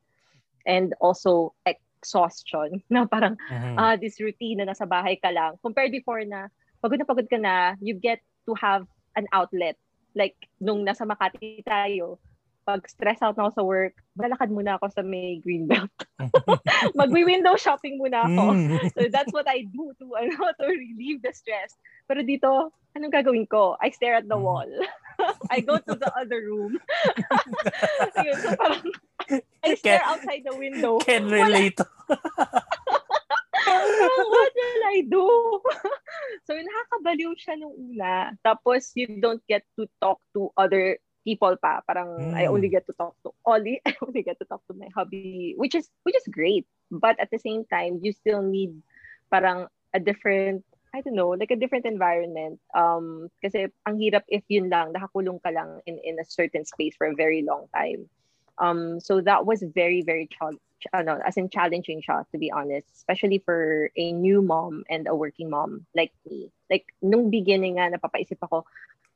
[0.63, 3.75] and also exhaustion na parang mm-hmm.
[3.77, 6.47] uh, this routine na nasa bahay ka lang compared before na
[6.81, 9.77] pagod na pagod ka na you get to have an outlet
[10.17, 12.19] like nung nasa Makati tayo
[12.71, 15.91] pag stress out na ako sa work, malalakad muna ako sa may greenbelt.
[16.99, 18.45] Magwi-window shopping muna ako.
[18.55, 18.79] Mm.
[18.95, 21.75] so that's what I do to ano to relieve the stress.
[22.07, 23.75] Pero dito, anong gagawin ko?
[23.81, 24.45] I stare at the mm.
[24.45, 24.71] wall.
[25.53, 26.79] I go to the other room.
[28.23, 28.85] Yun, so parang,
[29.65, 31.03] I stare can, outside the window.
[31.03, 31.81] Can relate.
[34.31, 35.27] What will I do?
[36.47, 38.35] so, nakakabaliw siya nung una.
[38.45, 41.81] Tapos, you don't get to talk to other people pa.
[41.85, 42.35] Parang, mm.
[42.35, 43.81] I only get to talk to Ollie.
[43.89, 46.67] I only get to talk to my hubby, which is, which is great.
[46.91, 48.75] But at the same time, you still need
[49.31, 52.59] parang a different I don't know, like a different environment.
[52.75, 56.99] Um, kasi ang hirap if yun lang, nakakulong ka lang in, in a certain space
[56.99, 58.11] for a very long time.
[58.59, 60.59] Um, so that was very, very ch-
[60.93, 62.89] ano, as in challenging siya, to be honest.
[62.95, 66.51] Especially for a new mom and a working mom like me.
[66.71, 68.65] Like, nung beginning nga, napapaisip ako,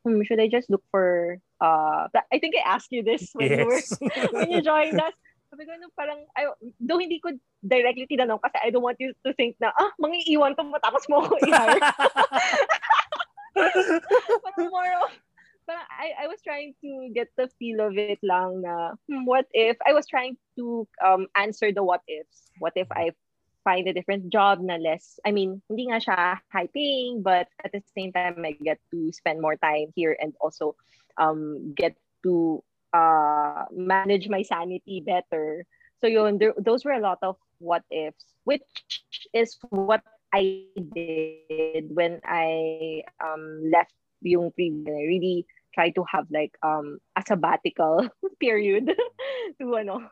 [0.04, 3.58] hmm, should I just look for, uh, I think I asked you this when yes.
[3.58, 3.82] you were,
[4.32, 5.14] when you joined us.
[5.50, 6.50] Sabi ko, parang, ay,
[6.80, 7.30] though hindi ko
[7.62, 11.22] directly tinanong kasi I don't want you to think na, ah, mangiiwan to matapos mo
[11.22, 11.78] ako i-hire.
[16.04, 19.76] I, I was trying to get the feel of it lang na, hmm, what if,
[19.86, 22.52] I was trying to um, answer the what ifs.
[22.60, 23.12] What if I
[23.64, 27.72] find a different job na less, I mean, hindi nga siya high paying, but at
[27.72, 30.76] the same time, I get to spend more time here and also
[31.16, 31.96] um, get
[32.28, 32.60] to
[32.92, 35.64] uh, manage my sanity better.
[36.04, 38.60] So yun, there, those were a lot of what ifs, which
[39.32, 44.92] is what I did when I um, left yung previous.
[44.92, 48.08] I really try to have like um, a sabbatical
[48.40, 48.94] period
[49.60, 50.06] to ano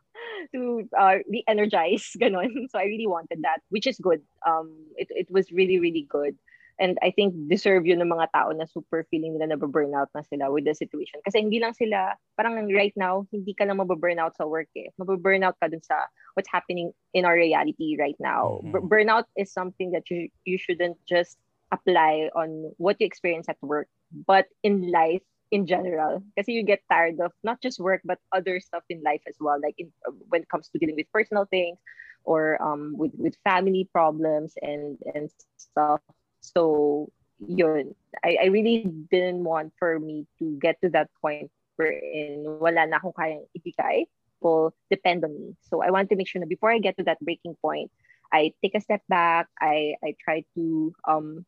[0.51, 2.67] to uh, re-energize ganon.
[2.69, 4.21] So I really wanted that, which is good.
[4.43, 6.35] Um, it, it was really really good.
[6.81, 10.27] And I think deserve yun ng mga tao na super feeling nila na burnout na
[10.27, 11.21] sila with the situation.
[11.23, 14.91] Kasi hindi lang sila, parang right now, hindi ka lang mababurnout sa work eh.
[14.99, 18.59] Mababurnout ka dun sa what's happening in our reality right now.
[18.65, 18.89] Mm-hmm.
[18.89, 21.39] burnout is something that you, you shouldn't just
[21.71, 23.87] apply on what you experience at work,
[24.27, 25.23] but in life
[25.53, 26.25] in general.
[26.35, 29.61] because you get tired of not just work, but other stuff in life as well.
[29.61, 29.93] Like in,
[30.33, 31.79] when it comes to dealing with personal things,
[32.25, 36.01] or um, with with family problems and and stuff.
[36.41, 42.43] So yun, I, I really didn't want for me to get to that point wherein
[42.59, 44.09] wala na akong kayang ibigay.
[44.41, 45.55] People depend on me.
[45.69, 47.93] So I want to make sure that before I get to that breaking point,
[48.33, 49.53] I take a step back.
[49.61, 51.45] I I try to um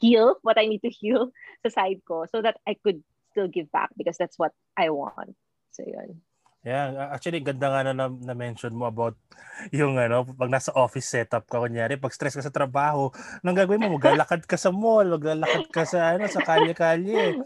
[0.00, 1.34] heal what I need to heal
[1.66, 3.02] sa side ko so that I could
[3.34, 5.34] still give back because that's what I want.
[5.72, 6.20] So yun.
[6.64, 9.20] Yeah, actually ganda nga na, na mention mo about
[9.76, 13.12] yung ano, pag nasa office setup ka kunyari, pag stress ka sa trabaho,
[13.44, 17.36] nang gagawin mo, maglalakad ka sa mall, maglalakad ka sa ano, sa kalye-kalye.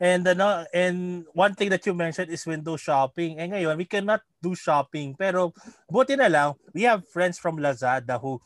[0.00, 3.36] And ano, and one thing that you mentioned is window shopping.
[3.36, 5.20] Eh ngayon, we cannot do shopping.
[5.20, 5.52] Pero
[5.92, 8.40] buti na lang, we have friends from Lazada who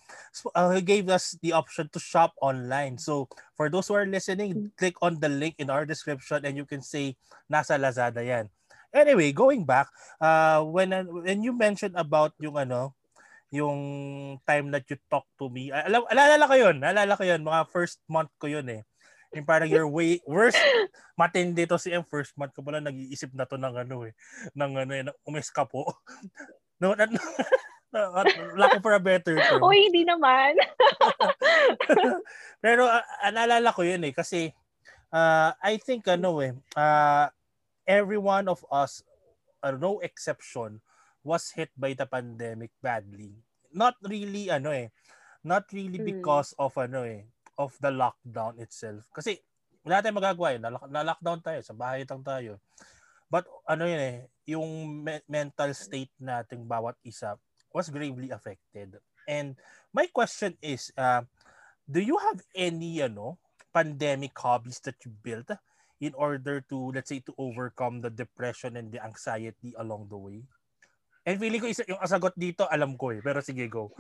[0.58, 2.98] uh, gave us the option to shop online.
[2.98, 6.66] So for those who are listening, click on the link in our description and you
[6.66, 7.14] can say
[7.46, 8.50] nasa Lazada yan.
[8.96, 10.88] Anyway, going back, uh, when
[11.20, 12.96] when you mentioned about yung ano,
[13.52, 13.78] yung
[14.48, 18.00] time that you talk to me, alam, alala ko yun, alala ko yun, mga first
[18.08, 18.82] month ko yun eh.
[19.36, 20.56] Yung parang your way, worst,
[21.20, 24.12] matindi to si M, first month ko pala nag-iisip na to ng ano eh,
[24.56, 25.84] ng ano eh, umeska po.
[26.76, 28.00] No, no, no,
[28.52, 29.64] lack for a better term.
[29.64, 30.60] Oh, hindi naman.
[32.64, 33.00] Pero uh,
[33.32, 34.52] naalala ko yun eh, kasi
[35.08, 37.32] uh, I think ano eh, uh,
[37.86, 39.00] every one of us,
[39.62, 40.82] uh, no exception,
[41.22, 43.34] was hit by the pandemic badly.
[43.74, 44.90] Not really ano eh,
[45.42, 46.10] not really hmm.
[46.18, 46.62] because mm.
[46.66, 47.26] of ano eh,
[47.58, 49.10] of the lockdown itself.
[49.10, 49.42] Kasi
[49.86, 52.58] wala tayong magagawa eh, na-lockdown tayo, sa bahay lang tayo.
[53.26, 57.34] But ano yun eh, yung me- mental state nating bawat isa
[57.74, 58.98] was gravely affected.
[59.26, 59.58] And
[59.90, 61.26] my question is, uh,
[61.86, 63.38] do you have any ano
[63.74, 65.50] pandemic hobbies that you built
[66.00, 70.42] in order to, let's say, to overcome the depression and the anxiety along the way?
[71.26, 73.18] And feeling ko isa, yung asagot dito, alam ko eh.
[73.18, 73.90] Pero sige, go.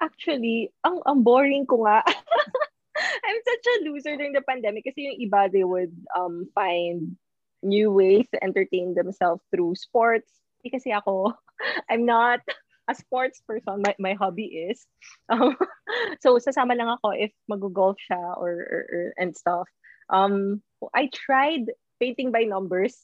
[0.00, 2.00] Actually, ang, ang boring ko nga.
[3.26, 7.14] I'm such a loser during the pandemic kasi yung iba, they would um, find
[7.62, 10.32] new ways to entertain themselves through sports.
[10.64, 11.34] Kasi ako,
[11.90, 12.40] I'm not
[12.88, 14.84] a sports person, my, my hobby is.
[15.28, 15.56] Um,
[16.24, 19.68] so, sasama lang ako if mag-golf siya or, or, or, and stuff.
[20.08, 20.64] Um,
[20.96, 21.68] I tried
[22.00, 22.96] painting by numbers.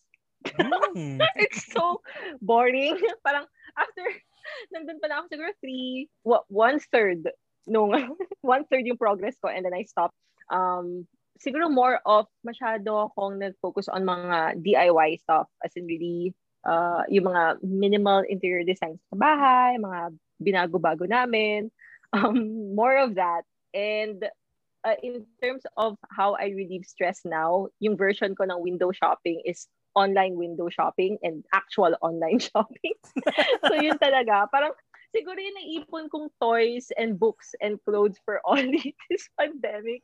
[0.44, 1.20] Mm.
[1.37, 2.01] it's so
[2.40, 2.97] boring.
[3.27, 3.44] Parang
[3.77, 4.05] after,
[4.73, 7.29] nandun pa lang ako siguro three, what, one third
[7.68, 7.92] nung,
[8.40, 10.16] one third yung progress ko and then I stopped.
[10.49, 11.09] Um,
[11.40, 16.33] siguro more of masyado akong nag-focus on mga DIY stuff as in really
[16.66, 20.00] uh, yung mga minimal interior designs sa bahay, mga
[20.40, 21.70] binago-bago namin,
[22.16, 23.44] um, more of that.
[23.72, 24.24] And
[24.85, 29.42] uh, in terms of how I relieve stress now, yung version ko ng window shopping
[29.44, 32.98] is online window shopping and actual online shopping.
[33.66, 34.74] so yun talaga, parang
[35.14, 38.59] siguro yung naipon kong toys and books and clothes for all
[39.11, 40.03] this pandemic.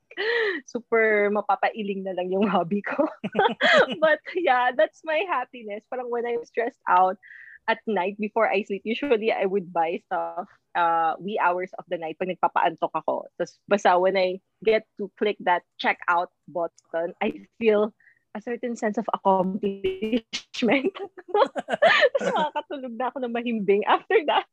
[0.71, 3.03] Super mapapailing na lang yung hobby ko.
[4.05, 5.83] But yeah, that's my happiness.
[5.91, 7.19] Parang when I'm stressed out
[7.67, 10.47] at night before I sleep, usually I would buy stuff
[10.79, 13.27] uh, wee hours of the night pag nagpapaantok ako.
[13.35, 17.91] Tapos basta when I get to click that checkout button, I feel
[18.35, 20.95] a certain sense of accomplishment.
[22.15, 24.47] Tapos makakatulog na ako ng mahimbing after that.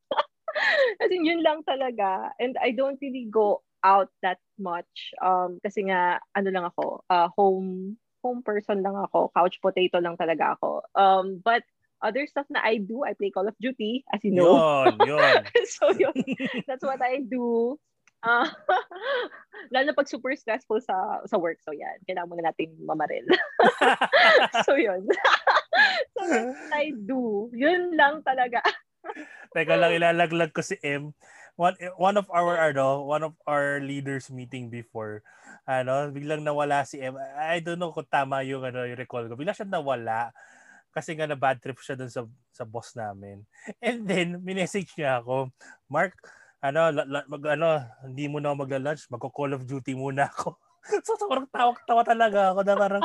[1.02, 2.32] As in, yun lang talaga.
[2.39, 5.13] And I don't really go out that much.
[5.22, 9.32] Um, kasi nga, ano lang ako, uh, home home person lang ako.
[9.32, 10.84] Couch potato lang talaga ako.
[10.98, 11.63] Um, but
[12.02, 14.86] other stuff na I do, I play Call of Duty, as you know.
[14.86, 15.41] Yun, yun.
[15.78, 16.17] so, yun.
[16.67, 17.78] That's what I do.
[18.26, 18.50] Uh,
[19.74, 21.62] lalo pag super stressful sa sa work.
[21.62, 22.02] So, yan.
[22.10, 23.30] Kailangan muna natin mamaril.
[24.65, 25.06] so, yun.
[26.17, 27.54] so, that's what I do.
[27.54, 28.65] Yun lang talaga.
[29.56, 31.12] Teka lang, ilalaglag ko si M.
[31.58, 35.26] One, one of our, ano, one of our leaders meeting before,
[35.65, 37.17] ano, biglang nawala si M.
[37.17, 39.34] I don't know kung tama yung, ano, yung recall ko.
[39.34, 40.30] Bigla siya nawala
[40.98, 43.46] kasi nga na bad trip siya dun sa, sa boss namin.
[43.78, 45.54] And then, minessage niya ako,
[45.86, 46.17] Mark,
[46.58, 50.58] ano, la, la, mag, ano, hindi mo na magla-lunch, magko-call of duty muna ako.
[51.06, 53.04] so, sobrang tawa-tawa talaga ako na parang,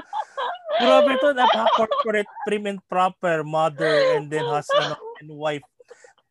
[0.81, 5.65] grabe to, napaka-corporate, prim and proper, mother, and then husband and wife.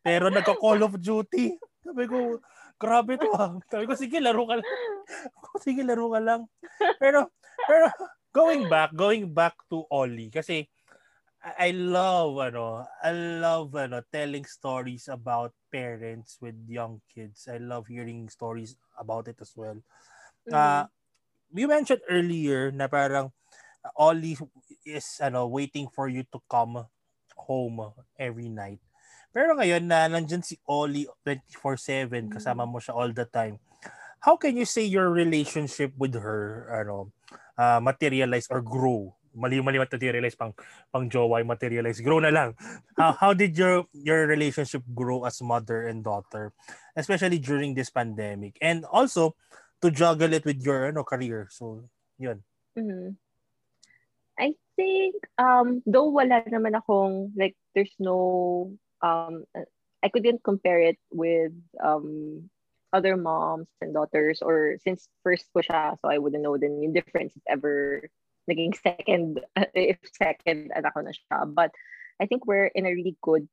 [0.02, 1.58] Pero nagka-Call of Duty.
[1.86, 2.42] Sabi ko,
[2.82, 3.54] grabe to ah.
[3.70, 4.70] Sabi ko, sige, laro ka lang.
[5.66, 6.42] sige, laro ka lang.
[6.98, 7.30] Pero,
[7.70, 7.86] pero,
[8.34, 10.66] going back, going back to Ollie, kasi,
[11.42, 17.50] I love, ano, I love, ano, telling stories about parents with young kids.
[17.50, 19.78] I love hearing stories about it as well.
[20.46, 20.54] Mm-hmm.
[20.54, 20.86] Uh,
[21.54, 23.34] you mentioned earlier na parang
[23.98, 24.38] Ollie
[24.86, 26.86] is, ano, waiting for you to come
[27.34, 28.82] home every night.
[29.32, 33.60] Pero ngayon na nandyan si Oli 24/7 kasama mo siya all the time.
[34.22, 37.10] How can you say your relationship with her ano
[37.58, 39.16] uh, materialize or grow?
[39.32, 40.52] Mali-mali materialize pang
[40.92, 42.52] pang jowa materialize grow na lang.
[43.00, 46.52] How how did your your relationship grow as mother and daughter
[47.00, 48.60] especially during this pandemic?
[48.60, 49.40] And also
[49.82, 51.48] to juggle it with your ano career.
[51.50, 51.88] So,
[52.20, 52.44] yun.
[52.78, 53.16] Mm-hmm.
[54.40, 58.70] I think um though wala naman akong like there's no
[59.02, 59.46] um,
[60.04, 62.50] I couldn't compare it with um,
[62.94, 67.34] other moms and daughters or since first ko siya, so I wouldn't know the difference
[67.36, 68.10] if ever
[68.50, 69.40] naging second,
[69.74, 71.46] if second anak ko.
[71.46, 71.72] But
[72.20, 73.48] I think we're in a really good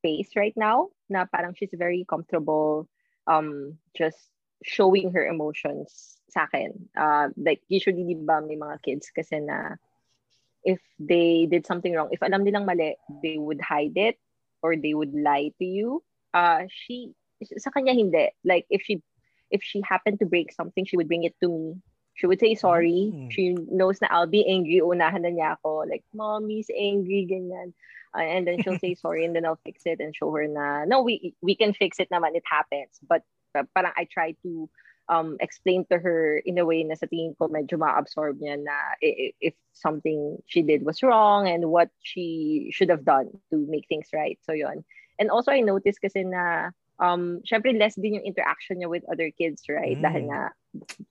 [0.00, 2.88] space right now na parang she's very comfortable
[3.26, 4.18] um, just
[4.62, 6.90] showing her emotions sa akin.
[6.92, 9.78] Uh, like usually, di ba, may mga kids kasi na
[10.64, 14.20] if they did something wrong, if alam nilang mali, they would hide it
[14.64, 16.02] or they would lie to you.
[16.32, 17.12] Uh, she,
[17.60, 18.32] sa kanya hindi.
[18.48, 19.04] Like, if she,
[19.52, 21.76] if she happened to break something, she would bring it to me.
[22.16, 23.12] She would say sorry.
[23.12, 23.28] Mm.
[23.28, 24.80] She knows na I'll be angry.
[24.80, 25.84] Unahan na niya ako.
[25.84, 27.76] Like, mommy's angry, ganyan.
[28.16, 30.86] Uh, and then she'll say sorry and then I'll fix it and show her na,
[30.86, 32.38] no, we we can fix it naman.
[32.38, 32.96] It happens.
[33.04, 34.70] But uh, parang I try to
[35.08, 38.76] um, explain to her in a way na sa tingin ko medyo ma-absorb niya na
[39.00, 44.06] if, something she did was wrong and what she should have done to make things
[44.14, 44.38] right.
[44.46, 44.84] So yon.
[45.18, 46.70] And also I noticed kasi na
[47.02, 49.98] um syempre less din yung interaction niya with other kids, right?
[49.98, 50.04] Mm.
[50.06, 50.40] Dahil nga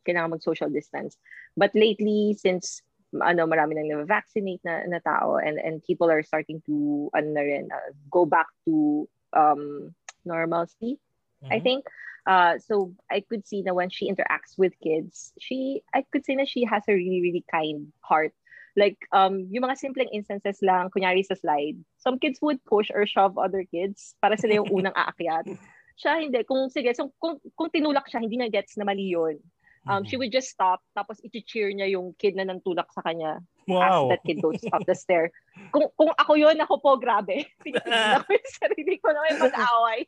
[0.07, 1.19] kailangan mag-social distance.
[1.59, 2.81] But lately since
[3.19, 7.43] ano marami nang na-vaccinate na, na tao and and people are starting to ano na
[7.43, 9.91] rin, uh, go back to um
[10.23, 10.97] normalcy.
[11.43, 11.51] Mm-hmm.
[11.51, 11.83] I think
[12.25, 16.35] Uh, so I could see that when she interacts with kids, she I could say
[16.37, 18.31] that she has a really really kind heart.
[18.75, 21.77] Like um yung mga simpleng instances lang kunyari sa slide.
[21.99, 25.51] Some kids would push or shove other kids para sila yung unang aakyat.
[26.01, 29.37] Siya hindi kung sige so, kung kung tinulak siya hindi na gets na mali yun.
[29.87, 30.19] Um, she mm-hmm.
[30.19, 33.43] would just stop, tapos i-cheer niya yung kid na nantulak sa kanya.
[33.67, 34.07] Wow.
[34.07, 35.31] As that kid goes up the stair.
[35.71, 37.47] Kung, kung ako yun, ako po, grabe.
[37.63, 39.99] Pinitignan ko yung sarili ko na may pag-away.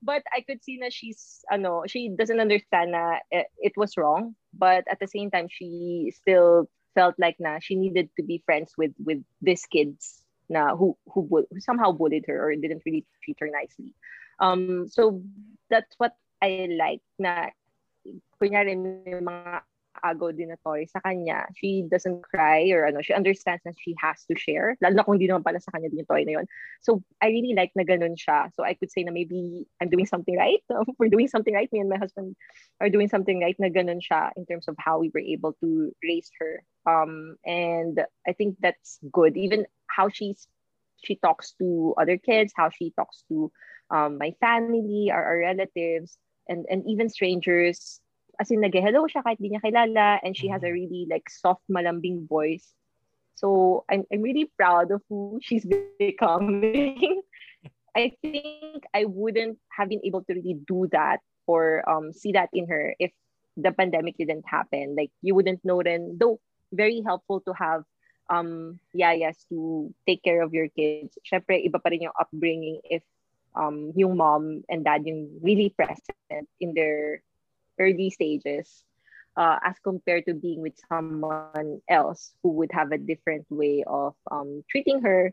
[0.00, 4.36] But I could see na she's, ano, she doesn't understand na it was wrong.
[4.56, 8.74] But at the same time, she still felt like na she needed to be friends
[8.76, 13.38] with with these kids na who who, who somehow bullied her or didn't really treat
[13.38, 13.94] her nicely.
[14.40, 15.22] Um, so
[15.70, 17.54] that's what I like na
[18.38, 19.62] kunyari may mga
[20.04, 23.94] agaw din na toy sa kanya, she doesn't cry or ano, she understands that she
[23.98, 24.76] has to share.
[24.80, 26.46] Lalo na kung hindi naman pala sa kanya din yung toy na yun.
[26.80, 28.54] So, I really like na ganun siya.
[28.54, 30.62] So, I could say na maybe I'm doing something right.
[30.98, 31.70] we're doing something right.
[31.72, 32.36] Me and my husband
[32.80, 35.92] are doing something right na ganun siya in terms of how we were able to
[36.02, 36.62] raise her.
[36.86, 39.36] Um, and I think that's good.
[39.36, 40.46] Even how she's
[41.00, 43.50] she talks to other kids, how she talks to
[43.88, 48.00] um, my family, our, our relatives, and and even strangers
[48.40, 50.80] as in nag-hello siya kahit di niya kilala and she has a mm-hmm.
[50.80, 52.72] really like soft malambing voice.
[53.36, 55.68] So I'm I'm really proud of who she's
[56.00, 57.20] becoming.
[57.96, 62.48] I think I wouldn't have been able to really do that or um, see that
[62.54, 63.10] in her if
[63.58, 64.96] the pandemic didn't happen.
[64.96, 66.40] Like you wouldn't know then, though
[66.72, 67.82] very helpful to have
[68.30, 71.18] um yayas to take care of your kids.
[71.28, 73.02] Syempre, iba pa rin yung upbringing if
[73.54, 77.22] um yung mom and dad yung really present in their
[77.78, 78.84] early stages
[79.36, 84.14] uh, as compared to being with someone else who would have a different way of
[84.30, 85.32] um, treating her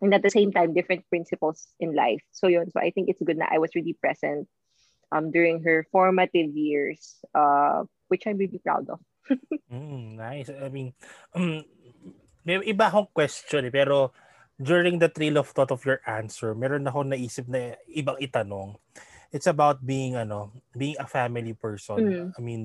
[0.00, 2.22] and at the same time different principles in life.
[2.32, 4.48] So yun so i think it's good that i was really present
[5.10, 9.00] um, during her formative years uh, which i'm really proud of.
[9.68, 10.48] Mm, nice.
[10.48, 10.96] I mean
[11.36, 11.60] um,
[12.48, 14.16] may iba akong question eh, pero
[14.58, 18.74] during the trail of thought of your answer meron ako naisip na ibang itanong
[19.32, 21.98] it's about being ano, being a family person.
[21.98, 22.32] Mm.
[22.36, 22.62] I mean,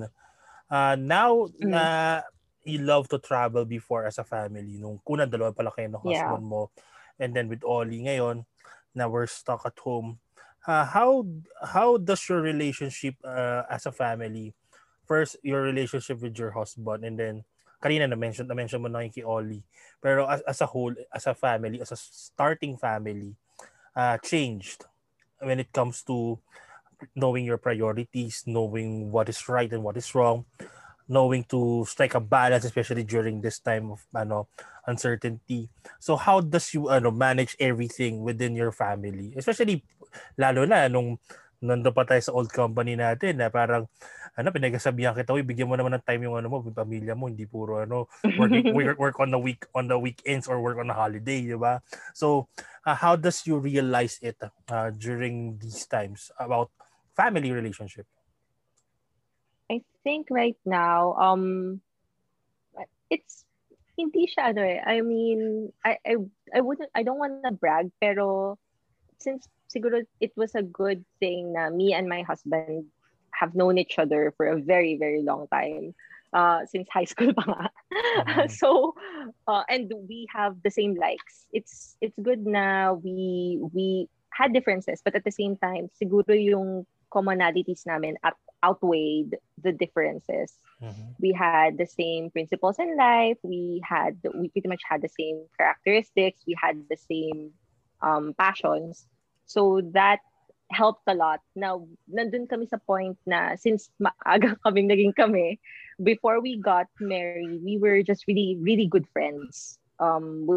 [0.72, 1.68] uh, now mm.
[1.68, 2.22] na
[2.64, 6.44] you love to travel before as a family, nung kuna dalawa pala kayo ng husband
[6.44, 6.52] yeah.
[6.52, 6.72] mo,
[7.20, 8.48] and then with Ollie ngayon,
[8.96, 10.20] na we're stuck at home.
[10.64, 11.28] Uh, how
[11.60, 14.56] how does your relationship uh, as a family,
[15.04, 17.44] first your relationship with your husband, and then
[17.84, 19.28] kanina na mention na mention mo na yung kay
[20.00, 23.36] pero as, as a whole, as a family, as a starting family,
[23.96, 24.88] uh, changed
[25.44, 26.40] when it comes to
[27.16, 30.48] knowing your priorities, knowing what is right and what is wrong,
[31.08, 34.48] knowing to strike a balance, especially during this time of ano,
[34.88, 35.68] uncertainty.
[36.00, 39.34] So how does you ano, manage everything within your family?
[39.36, 39.84] Especially,
[40.40, 41.20] lalo na nung
[41.64, 43.88] nando pa tayo sa old company natin na parang
[44.36, 47.32] ano pinagasabihan kita, uy, bigyan mo naman ng time yung ano mo, yung pamilya mo,
[47.32, 50.92] hindi puro ano working, work, work on the week on the weekends or work on
[50.92, 51.80] a holiday, di ba?
[52.12, 52.52] So,
[52.84, 56.74] uh, how does you realize it uh, during these times about
[57.16, 58.06] family relationship?
[59.72, 61.80] I think right now, um,
[63.08, 63.46] it's
[63.94, 64.82] hindi siya ano eh.
[64.82, 66.14] I mean, I I
[66.58, 68.58] I wouldn't I don't want to brag pero
[69.24, 72.86] since siguro it was a good thing na me and my husband
[73.32, 75.96] have known each other for a very very long time.
[76.34, 77.70] Uh, since high school pa nga.
[77.70, 78.50] Mm-hmm.
[78.50, 78.98] so
[79.46, 81.46] uh, and we have the same likes.
[81.54, 86.90] It's it's good na we we had differences but at the same time siguro yung
[87.14, 88.34] commonalities namin at
[88.66, 90.58] outweighed the differences.
[90.82, 91.22] Mm-hmm.
[91.22, 93.38] We had the same principles in life.
[93.44, 96.42] We had we pretty much had the same characteristics.
[96.48, 97.52] We had the same
[98.02, 99.06] um, passions.
[99.46, 100.20] So that
[100.72, 101.42] helped a lot.
[101.56, 105.60] Now, nandun kami sa point na since maaga kaming naging kami,
[106.02, 109.78] before we got married, we were just really, really good friends.
[110.00, 110.48] Um,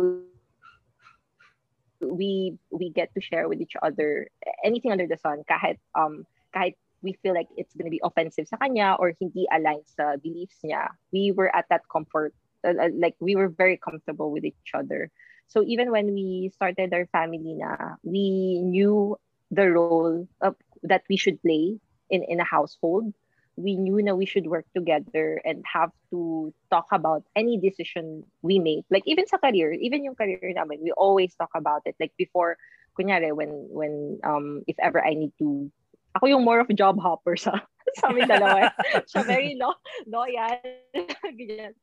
[2.01, 4.29] we we get to share with each other
[4.63, 8.57] anything under the sun kahit um kahit we feel like it's to be offensive sa
[8.57, 12.35] kanya or hindi aligned sa beliefs niya, we were at that comfort,
[12.65, 15.11] uh, uh, like we were very comfortable with each other.
[15.49, 19.17] So even when we started our family na, we knew
[19.51, 21.79] the role of, that we should play
[22.11, 23.15] in, in a household.
[23.57, 28.59] We knew that we should work together and have to talk about any decision we
[28.59, 28.85] make.
[28.91, 31.97] Like even sa career, even yung career namin, we always talk about it.
[31.99, 32.59] Like before,
[32.99, 35.73] kunyari, when, when um, if ever I need to
[36.17, 37.61] ako yung more of job hopper sa
[38.01, 38.73] sa amin dalawa.
[39.13, 39.77] Siya very lo
[40.09, 40.57] loyal.
[41.39, 41.77] ganyan.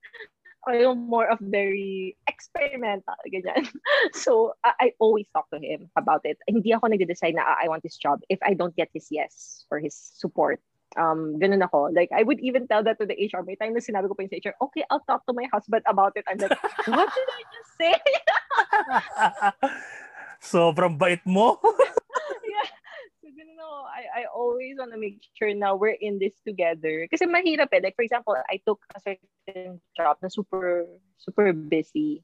[0.65, 3.15] Ako yung more of very experimental.
[3.29, 3.69] Ganyan.
[4.17, 6.41] So, I, I always talk to him about it.
[6.49, 9.77] Hindi ako nag-decide na I want this job if I don't get his yes or
[9.77, 10.59] his support.
[10.97, 11.89] Um, ganun ako.
[11.93, 13.41] Like, I would even tell that to the HR.
[13.41, 15.81] May time na sinabi ko pa yung sa HR, okay, I'll talk to my husband
[15.85, 16.25] about it.
[16.29, 16.53] I'm like,
[16.89, 17.97] what did I just say?
[20.53, 21.57] Sobrang bait mo.
[23.55, 27.07] No, I, I always want to make sure now we're in this together.
[27.09, 27.81] Kasi mahirap eh.
[27.81, 30.85] Like, for example, I took a certain job na super,
[31.17, 32.23] super busy.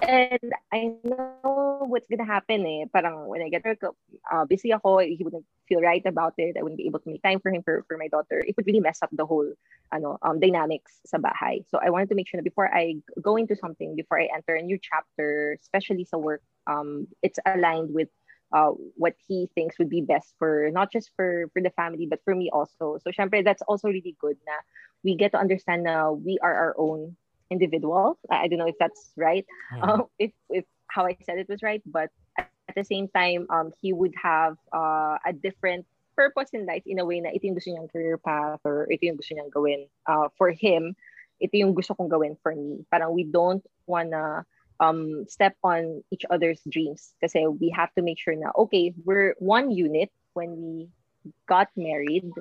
[0.00, 2.88] And I know what's gonna happen eh.
[2.88, 6.56] Parang when I get uh, busy ako, he wouldn't feel right about it.
[6.56, 8.40] I wouldn't be able to make time for him, for, for my daughter.
[8.40, 9.52] It would really mess up the whole
[9.92, 11.68] ano, um, dynamics sa bahay.
[11.68, 14.54] So I wanted to make sure that before I go into something, before I enter
[14.54, 18.08] a new chapter, especially sa work, um, it's aligned with
[18.52, 22.20] uh, what he thinks would be best for not just for for the family but
[22.24, 22.98] for me also.
[23.02, 24.52] So syempre that's also really good na
[25.02, 27.16] we get to understand na we are our own
[27.50, 28.18] individual.
[28.30, 29.46] I, I don't know if that's right.
[29.74, 29.80] Mm.
[29.82, 33.72] Uh, if if how I said it was right, but at the same time um
[33.82, 37.56] he would have uh, a different purpose in life in a way na ito yung
[37.56, 40.94] gusto niyang career path or ito yung gusto niyang gawin uh, for him
[41.40, 44.44] ito yung gusto kong gawin for me parang we don't wanna
[44.80, 47.14] um, step on each other's dreams.
[47.20, 50.88] Because we have to make sure now, okay, we're one unit when we
[51.46, 52.32] got married,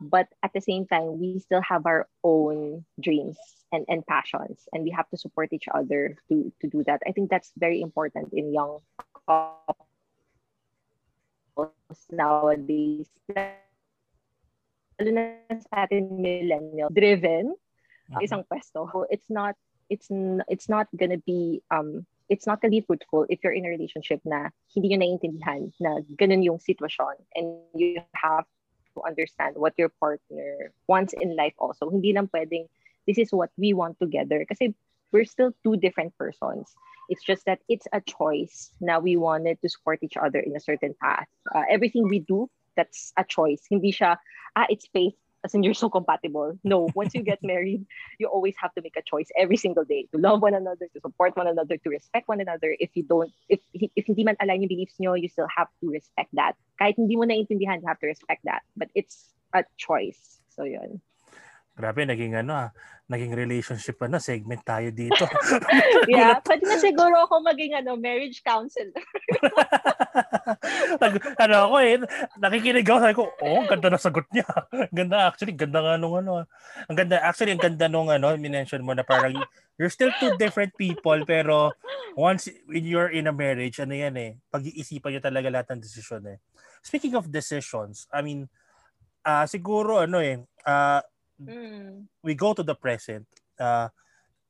[0.00, 3.38] but at the same time, we still have our own dreams
[3.72, 7.00] and, and passions, and we have to support each other to, to do that.
[7.06, 8.80] I think that's very important in young
[9.26, 9.76] couples
[12.10, 13.08] nowadays.
[14.98, 15.38] Lalo na
[15.70, 17.54] sa millennial driven
[18.10, 18.18] uh-huh.
[18.18, 19.06] isang pwesto.
[19.10, 19.54] It's not
[19.90, 20.08] it's
[20.48, 24.20] it's not gonna be um it's not gonna be fruitful if you're in a relationship
[24.24, 28.44] na hindi nyo naiintindihan na ganun yung sitwasyon and you have
[28.92, 31.88] to understand what your partner wants in life also.
[31.88, 32.68] Hindi lang pwedeng
[33.08, 34.76] this is what we want together kasi
[35.12, 36.68] we're still two different persons.
[37.08, 38.76] It's just that it's a choice.
[38.84, 41.24] Now we wanted to support each other in a certain path.
[41.48, 43.64] Uh, everything we do, that's a choice.
[43.64, 44.20] Hindi siya,
[44.52, 46.58] ah, it's faith as in you're so compatible.
[46.64, 47.86] No, once you get married,
[48.18, 51.00] you always have to make a choice every single day to love one another, to
[51.00, 52.74] support one another, to respect one another.
[52.78, 55.90] If you don't, if if hindi man align yung beliefs nyo, you still have to
[55.90, 56.58] respect that.
[56.80, 58.62] Kahit hindi mo naintindihan, you have to respect that.
[58.76, 60.40] But it's a choice.
[60.50, 61.00] So yun.
[61.78, 62.68] Grabe, naging ano ah,
[63.06, 65.22] naging relationship ano, segment tayo dito.
[66.10, 68.98] yeah, pwede na siguro ako maging ano, marriage counselor.
[71.38, 72.02] ano ako eh,
[72.42, 74.42] nakikinig ako, sabi ko, oh, ganda na sagot niya.
[74.98, 76.42] ganda actually, ganda nga nung ano.
[76.42, 76.46] Ah.
[76.90, 79.38] Ang ganda, actually, ang ganda nung ano, minention mo na parang
[79.78, 81.70] you're still two different people, pero
[82.18, 86.26] once when you're in a marriage, ano yan eh, pag-iisipan niyo talaga lahat ng desisyon
[86.26, 86.42] eh.
[86.82, 88.50] Speaking of decisions, I mean,
[89.22, 91.00] uh, siguro ano eh, uh,
[91.40, 92.06] mm.
[92.22, 93.26] we go to the present.
[93.58, 93.88] Uh,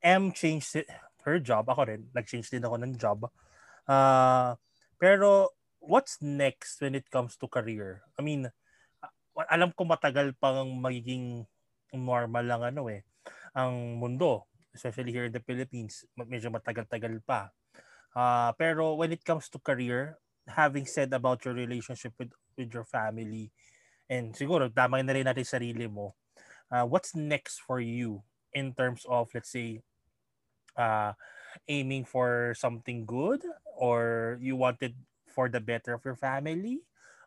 [0.03, 0.85] M changed
[1.25, 1.69] her job.
[1.69, 3.29] Ako rin, nag-change din ako ng job.
[3.89, 4.55] Uh,
[5.01, 8.05] pero what's next when it comes to career?
[8.19, 8.51] I mean,
[9.47, 11.47] alam ko matagal pang magiging
[11.95, 13.07] normal lang ano eh,
[13.55, 17.49] ang mundo, especially here in the Philippines, medyo matagal-tagal pa.
[18.13, 20.19] Uh, pero when it comes to career,
[20.49, 23.53] having said about your relationship with with your family,
[24.11, 26.19] and siguro tama na rin natin sarili mo,
[26.71, 29.83] uh, what's next for you in terms of, let's say,
[30.77, 31.13] uh,
[31.69, 33.43] aiming for something good?
[33.77, 34.95] Or you wanted
[35.27, 36.83] for the better of your family?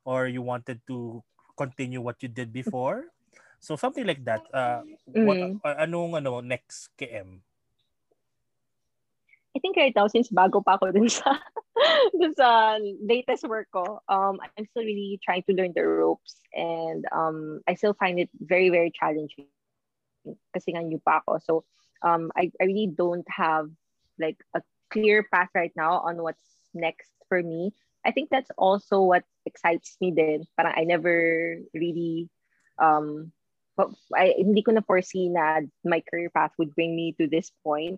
[0.06, 1.24] Or you wanted to
[1.58, 3.14] continue what you did before?
[3.62, 4.42] So something like that.
[4.50, 5.26] Uh mm.
[5.26, 7.46] what uh, anong ano next KM
[9.52, 11.38] I think right now since bago pa ako dun sa
[12.20, 17.06] dun sa latest work ko um I'm still really trying to learn the ropes and
[17.12, 19.50] um I still find it very very challenging
[20.54, 21.54] kasi nga new pa ako so
[22.06, 23.70] um I, I really don't have
[24.20, 27.74] like a clear path right now on what's next for me
[28.06, 30.46] I think that's also what excites me then.
[30.58, 32.30] Parang I never really
[32.82, 33.32] um
[34.14, 37.98] I hindi ko na foresee na my career path would bring me to this point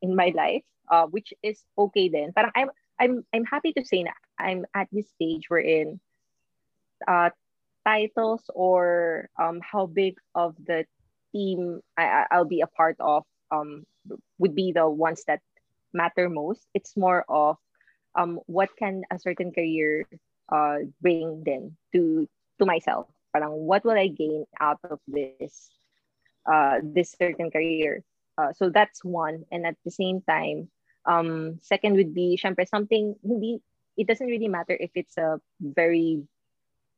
[0.00, 2.32] in my life, uh, which is okay then.
[2.32, 2.70] Parang I'm
[3.00, 6.00] I'm I'm happy to say na I'm at this stage wherein
[7.06, 7.30] uh
[7.86, 10.84] titles or um how big of the
[11.32, 13.86] team I I'll be a part of um
[14.38, 15.40] would be the ones that
[15.92, 16.66] matter most.
[16.74, 17.56] It's more of
[18.14, 20.06] um, what can a certain career
[20.50, 22.28] uh, bring then to
[22.58, 23.06] to myself?
[23.32, 25.70] Parang what will I gain out of this
[26.50, 28.02] uh, this certain career?
[28.38, 29.44] Uh, so that's one.
[29.50, 30.70] And at the same time,
[31.06, 33.60] um, second would be syempre something hindi
[33.96, 36.22] it doesn't really matter if it's a very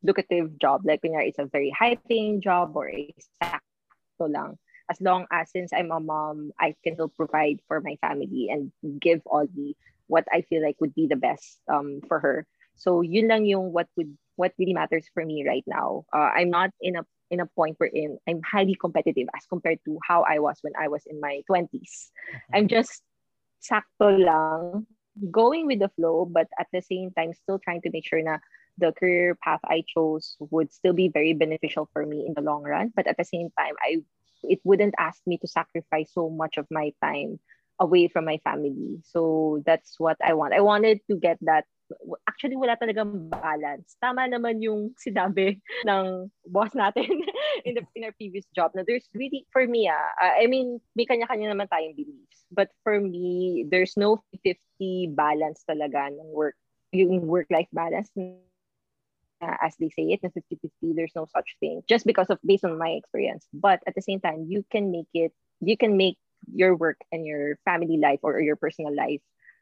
[0.03, 4.57] lucrative job like when it's a very high paying job or a sakto lang
[4.89, 8.71] as long as since I'm a mom I can still provide for my family and
[8.99, 9.75] give all the
[10.07, 12.45] what I feel like would be the best um, for her.
[12.75, 16.03] So yun lang yung what would what really matters for me right now.
[16.11, 19.79] Uh, I'm not in a in a point where in I'm highly competitive as compared
[19.85, 21.71] to how I was when I was in my 20s.
[21.71, 22.51] Mm-hmm.
[22.51, 23.01] I'm just
[23.61, 24.85] sakto lang
[25.29, 28.37] going with the flow but at the same time still trying to make sure na
[28.77, 32.63] the career path I chose would still be very beneficial for me in the long
[32.63, 34.01] run but at the same time I
[34.43, 37.39] it wouldn't ask me to sacrifice so much of my time
[37.79, 39.01] away from my family.
[39.03, 40.53] So that's what I want.
[40.53, 41.65] I wanted to get that
[42.27, 43.95] actually wala talagang balance.
[44.01, 47.07] Tama naman yung sinabi ng boss natin
[47.67, 51.05] in the in our previous job na there's really for me ah I mean may
[51.05, 52.45] kanya-kanya naman tayong beliefs.
[52.51, 56.57] But for me there's no 50 balance talaga ng work
[56.91, 58.11] yung work-life balance.
[59.41, 62.61] Uh, as they say it na 50-50 there's no such thing just because of based
[62.61, 63.49] on my experience.
[63.49, 67.25] But at the same time you can make it you can make your work and
[67.25, 69.21] your family life or your personal life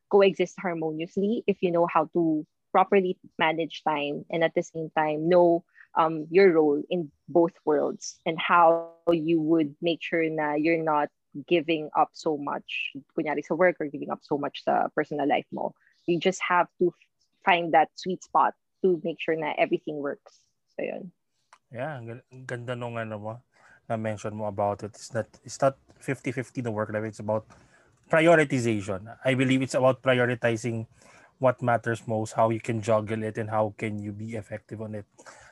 [0.10, 5.28] coexist harmoniously if you know how to properly manage time and at the same time
[5.30, 5.64] know
[5.95, 11.10] um, your role in both worlds and how you would make sure that you're not
[11.47, 15.45] giving up so much kunyari sa work or giving up so much sa personal life
[15.51, 15.74] mo.
[16.05, 16.93] You just have to
[17.45, 20.41] find that sweet spot to make sure na everything works.
[20.78, 21.12] So yun.
[21.70, 22.01] Yeah,
[22.49, 23.34] ganda nung ano mo
[23.86, 24.93] na mention mo about it.
[24.93, 27.45] it is that it's not 50-50 the work life it's about
[28.10, 29.05] prioritization.
[29.24, 30.88] I believe it's about prioritizing
[31.39, 34.93] what matters most how you can juggle it and how can you be effective on
[34.93, 35.05] it.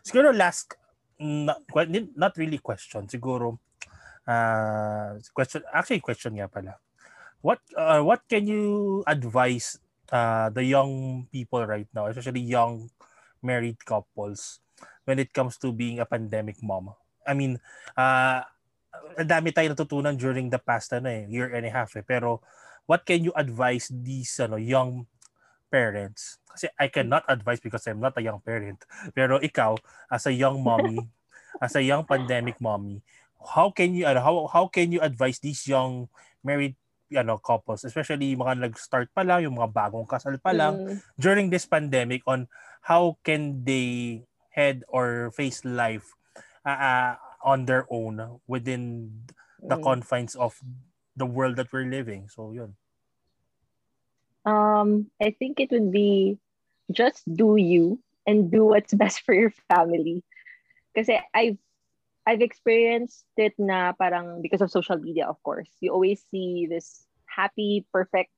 [0.04, 0.76] Siguro last
[1.20, 1.64] not,
[2.16, 3.58] not really question siguro
[4.28, 6.78] uh, question actually question nga pala.
[7.42, 9.80] What uh, what can you advise
[10.12, 12.92] uh, the young people right now especially young
[13.42, 14.60] married couples
[15.06, 16.92] when it comes to being a pandemic mom?
[17.28, 17.60] I mean,
[17.96, 18.44] uh,
[19.18, 22.06] ang dami tayo natutunan during the past ano eh, year and a half eh.
[22.06, 22.42] Pero
[22.86, 25.10] what can you advise these ano, young
[25.74, 26.38] parents?
[26.48, 28.82] Kasi I cannot advise because I'm not a young parent.
[29.18, 29.78] Pero ikaw,
[30.10, 31.02] as a young mommy,
[31.64, 33.02] as a young pandemic mommy,
[33.42, 36.10] how can you ano, how how can you advise these young
[36.42, 36.78] married
[37.16, 41.00] ano couples especially mga nag-start pa lang yung mga bagong kasal pa lang mm.
[41.16, 42.52] during this pandemic on
[42.84, 44.20] how can they
[44.52, 46.12] head or face life
[46.68, 49.12] uh, on their own within
[49.62, 49.84] the mm.
[49.84, 50.60] confines of
[51.16, 52.30] the world that we're living.
[52.30, 52.76] So yun.
[54.46, 56.40] Um, I think it would be
[56.92, 60.24] just do you and do what's best for your family.
[60.94, 61.58] Because I've
[62.28, 65.70] I've experienced it na parang because of social media, of course.
[65.80, 68.32] You always see this happy, perfect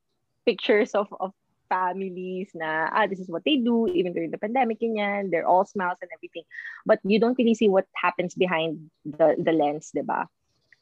[0.46, 1.34] pictures of, of
[1.70, 5.64] families na, ah, this is what they do, even during the pandemic, yan, they're all
[5.64, 6.44] smiles and everything.
[6.86, 10.28] But you don't really see what happens behind the, the lens, di ba?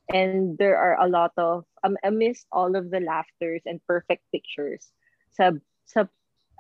[0.07, 4.87] And there are a lot of, um, amidst all of the laughters and perfect pictures,
[5.35, 5.51] sa,
[5.85, 6.07] sa,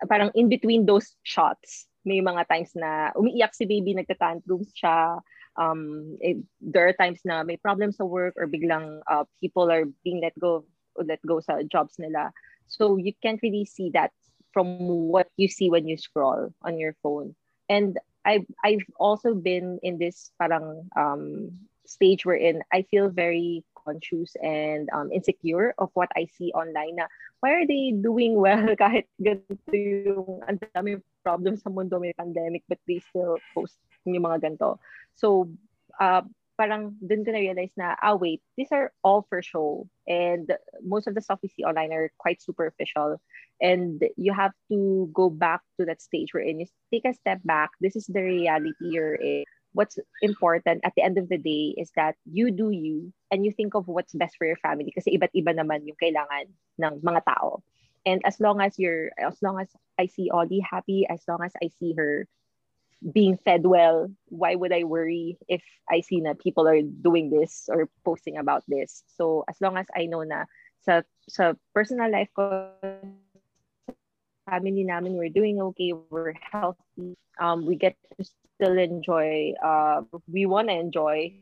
[0.05, 5.19] parang in between those shots, may mga times na umiiyak si baby, nagtatantrums siya.
[5.57, 9.89] Um, it, there are times na may problems sa work or biglang uh, people are
[10.05, 10.63] being let go
[11.01, 12.31] let go sa jobs nila.
[12.67, 14.11] So you can't really see that
[14.51, 17.35] from what you see when you scroll on your phone.
[17.69, 21.51] And I've I've also been in this parang um,
[21.87, 27.07] stage wherein I feel very conscious and um, insecure of what I see online na
[27.39, 32.67] why are they doing well kahit ganito yung ang dami problems sa mundo may pandemic
[32.67, 34.75] but they still post yung mga ganito.
[35.15, 35.47] So
[36.03, 39.87] uh, parang dun ko na-realize na, ah wait, these are all for show.
[40.07, 40.49] And
[40.81, 43.21] most of the stuff we see online are quite superficial.
[43.61, 47.71] And you have to go back to that stage wherein you take a step back.
[47.79, 49.45] This is the reality you're in
[49.77, 53.51] what's important at the end of the day is that you do you and you
[53.51, 56.49] think of what's best for your family kasi iba't iba naman yung kailangan
[56.81, 57.61] ng mga tao.
[58.01, 59.69] And as long as you're as long as
[60.01, 62.25] I see Audie happy, as long as I see her
[63.13, 67.69] being fed well, why would I worry if I see na people are doing this
[67.69, 69.03] or posting about this?
[69.07, 70.45] So as long as I know na
[70.81, 72.71] sa sa personal life ko
[74.49, 80.45] family namin, we're doing okay, we're healthy, um, we get to still enjoy, uh, we
[80.45, 81.33] want to enjoy,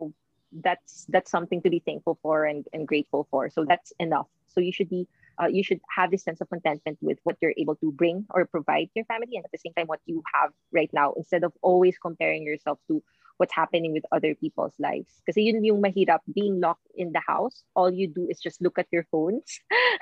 [0.64, 3.50] that's that's something to be thankful for and, and grateful for.
[3.50, 4.28] So that's enough.
[4.48, 5.08] So you should be
[5.42, 8.46] uh, you should have this sense of contentment with what you're able to bring or
[8.46, 11.44] provide to your family and at the same time what you have right now instead
[11.44, 13.02] of always comparing yourself to
[13.38, 15.12] what's happening with other people's lives.
[15.28, 18.80] Kasi yun yung mahirap, being locked in the house, all you do is just look
[18.80, 19.60] at your phones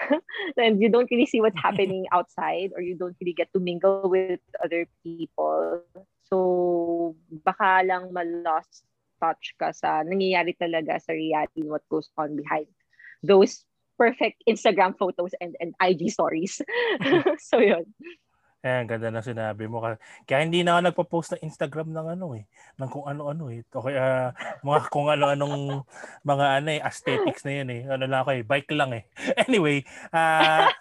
[0.58, 4.06] and you don't really see what's happening outside or you don't really get to mingle
[4.06, 5.82] with other people.
[6.30, 8.86] So, baka lang ma-lost
[9.24, 12.68] touch ka sa nangyayari talaga sa reality what goes on behind
[13.24, 13.64] those
[13.98, 16.62] perfect Instagram photos and, and IG stories.
[17.39, 17.86] so, yun.
[18.64, 19.84] Eh, ganda na sinabi mo.
[20.24, 22.48] Kaya hindi na ako nagpo-post ng Instagram ng ano eh,
[22.80, 23.60] ng kung ano-ano eh.
[23.76, 24.32] O kaya
[24.64, 25.84] mga kung ano-anong
[26.24, 27.82] mga ano eh, aesthetics na yun eh.
[27.91, 29.04] Ano lang ako eh, bike lang eh.
[29.44, 29.84] Anyway,
[30.16, 30.72] uh,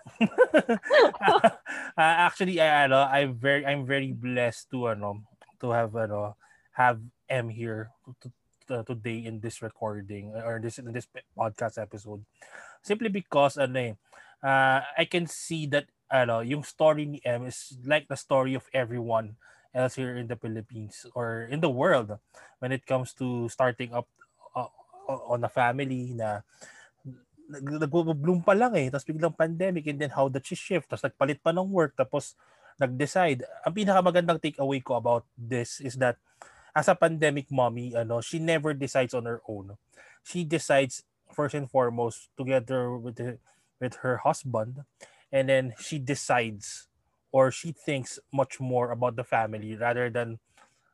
[1.98, 5.26] uh, actually uh, ano, I'm very I'm very blessed to ano
[5.58, 6.38] to have ano
[6.78, 7.90] have M here
[8.22, 8.30] to,
[8.66, 12.22] to, today in this recording or this in this podcast episode.
[12.82, 13.92] Simply because ano eh,
[14.42, 18.68] uh, I can see that ano, yung story ni M is like the story of
[18.76, 19.40] everyone
[19.72, 22.12] else here in the Philippines or in the world
[22.60, 24.04] when it comes to starting up
[24.52, 24.68] uh,
[25.08, 26.44] on a family na
[27.48, 31.40] nag-bloom pa lang eh tapos biglang pandemic and then how that she shift tapos nagpalit
[31.40, 32.36] pa ng work tapos
[32.80, 36.16] nag-decide ang pinakamagandang take away ko about this is that
[36.72, 39.76] as a pandemic mommy ano she never decides on her own.
[40.24, 43.38] She decides first and foremost together with the,
[43.80, 44.84] with her husband
[45.32, 46.88] and then she decides
[47.32, 50.38] or she thinks much more about the family rather than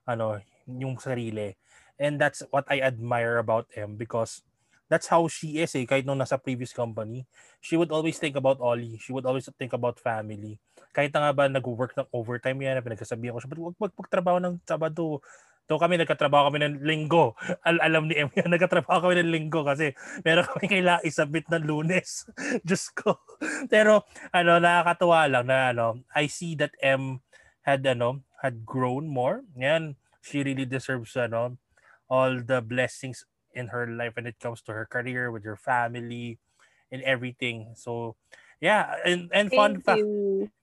[0.07, 1.59] ano yung sarili.
[1.99, 4.43] And that's what I admire about him because
[4.89, 5.85] that's how she is eh.
[5.85, 7.27] Kahit nung nasa previous company
[7.61, 8.99] she would always think about Ollie.
[9.03, 10.59] She would always think about family.
[10.95, 14.55] Kahit na nga ba nag-work ng overtime yan pinagsasabihan ko siya wag wag magtrabaho ng
[14.65, 15.21] Sabado
[15.69, 17.37] So kami nagkatrabaho kami ng linggo.
[17.61, 19.93] Al- alam ni Em nagkatrabaho kami ng linggo kasi
[20.25, 22.25] meron kami kailangan isabit ng lunes.
[22.67, 23.21] Diyos ko.
[23.69, 27.21] Pero ano, nakakatuwa lang na ano, I see that M
[27.69, 29.45] had ano, had grown more.
[29.61, 31.61] Yan, she really deserves ano,
[32.09, 36.41] all the blessings in her life when it comes to her career, with her family,
[36.89, 37.77] and everything.
[37.77, 38.17] So,
[38.61, 40.05] yeah, and, and fun fact,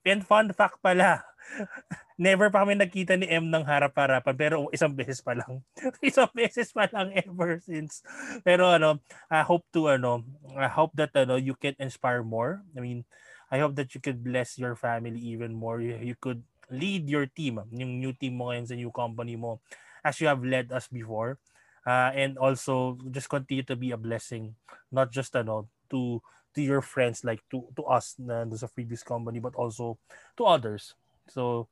[0.04, 1.24] and fun fact pala,
[2.16, 5.60] never pa kami nagkita ni M ng harap-harapan pero isang beses pa lang.
[6.04, 8.00] isang beses pa lang ever since.
[8.40, 10.24] Pero ano, I hope to ano,
[10.56, 12.64] I hope that ano you can inspire more.
[12.72, 13.04] I mean,
[13.52, 15.80] I hope that you could bless your family even more.
[15.80, 16.42] You, you could
[16.72, 19.62] lead your team, yung new team mo ngayon sa new company mo
[20.02, 21.38] as you have led us before.
[21.86, 24.58] Uh, and also just continue to be a blessing
[24.90, 26.18] not just ano to
[26.56, 30.00] to your friends like to to us na sa previous company but also
[30.34, 30.96] to others
[31.28, 31.68] So,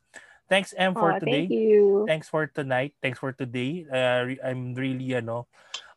[0.49, 1.47] thanks M for oh, today.
[1.47, 2.05] Thank you.
[2.07, 2.95] Thanks for tonight.
[3.03, 3.87] Thanks for today.
[3.87, 5.47] Uh, I'm really ano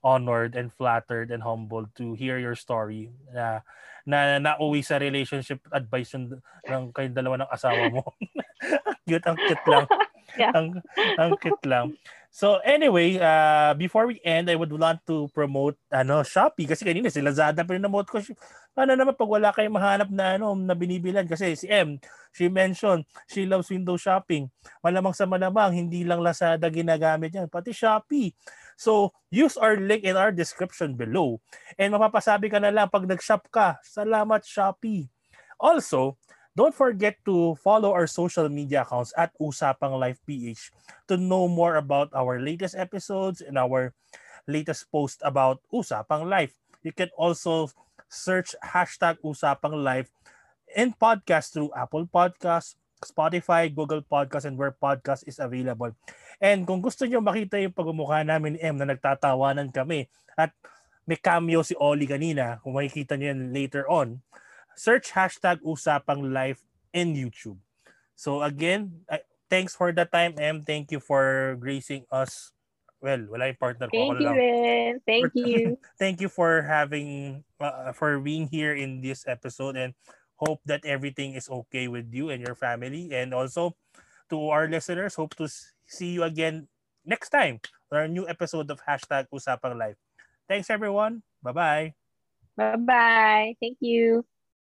[0.06, 3.66] honored and flattered and humbled to hear your story na
[4.08, 8.06] na nauwi sa relationship advice yung, ng kayong dalawa ng asawa mo.
[9.08, 9.86] cute, ang cute lang.
[10.58, 10.82] ang,
[11.18, 11.94] ang cute lang.
[12.38, 17.10] So anyway, uh, before we end, I would want to promote ano Shopee kasi kanina
[17.10, 18.22] si Lazada promote ko.
[18.78, 21.98] Paano naman pag wala kayong mahanap na ano na binibilan kasi si M,
[22.30, 24.54] she mentioned she loves window shopping.
[24.86, 28.38] Malamang sa malamang hindi lang Lazada ginagamit yan, pati Shopee.
[28.78, 31.42] So, use our link in our description below.
[31.82, 35.10] And mapapasabi ka na lang pag nag-shop ka, salamat Shopee.
[35.58, 36.22] Also,
[36.58, 40.74] Don't forget to follow our social media accounts at Usapang Life PH
[41.06, 43.94] to know more about our latest episodes and our
[44.50, 46.58] latest post about Usapang Life.
[46.82, 47.70] You can also
[48.10, 50.10] search hashtag Usapang Life
[50.74, 52.74] in podcast through Apple Podcasts,
[53.06, 55.94] Spotify, Google Podcasts, and where podcast is available.
[56.42, 60.58] And kung gusto niyo makita yung pagmumukha namin ni M na nagtatawanan kami at
[61.06, 64.26] may cameo si Oli kanina, kung makikita niyo yan later on,
[64.78, 66.62] search hashtag Usapang Life
[66.94, 67.58] in YouTube.
[68.16, 69.04] So again,
[69.50, 70.64] thanks for the time, M.
[70.64, 72.54] Thank you for gracing us.
[73.02, 73.94] Well, wala yung partner ko.
[73.94, 74.94] Thank you, Ren.
[75.06, 75.78] Thank you.
[76.02, 79.94] thank you for having, uh, for being here in this episode and
[80.38, 83.14] hope that everything is okay with you and your family.
[83.14, 83.78] And also
[84.30, 85.46] to our listeners, hope to
[85.86, 86.68] see you again
[87.06, 87.62] next time
[87.94, 89.98] on our new episode of Hashtag Usapang Life.
[90.50, 91.22] Thanks, everyone.
[91.44, 91.94] Bye-bye.
[92.58, 93.56] Bye-bye.
[93.62, 94.26] Thank you.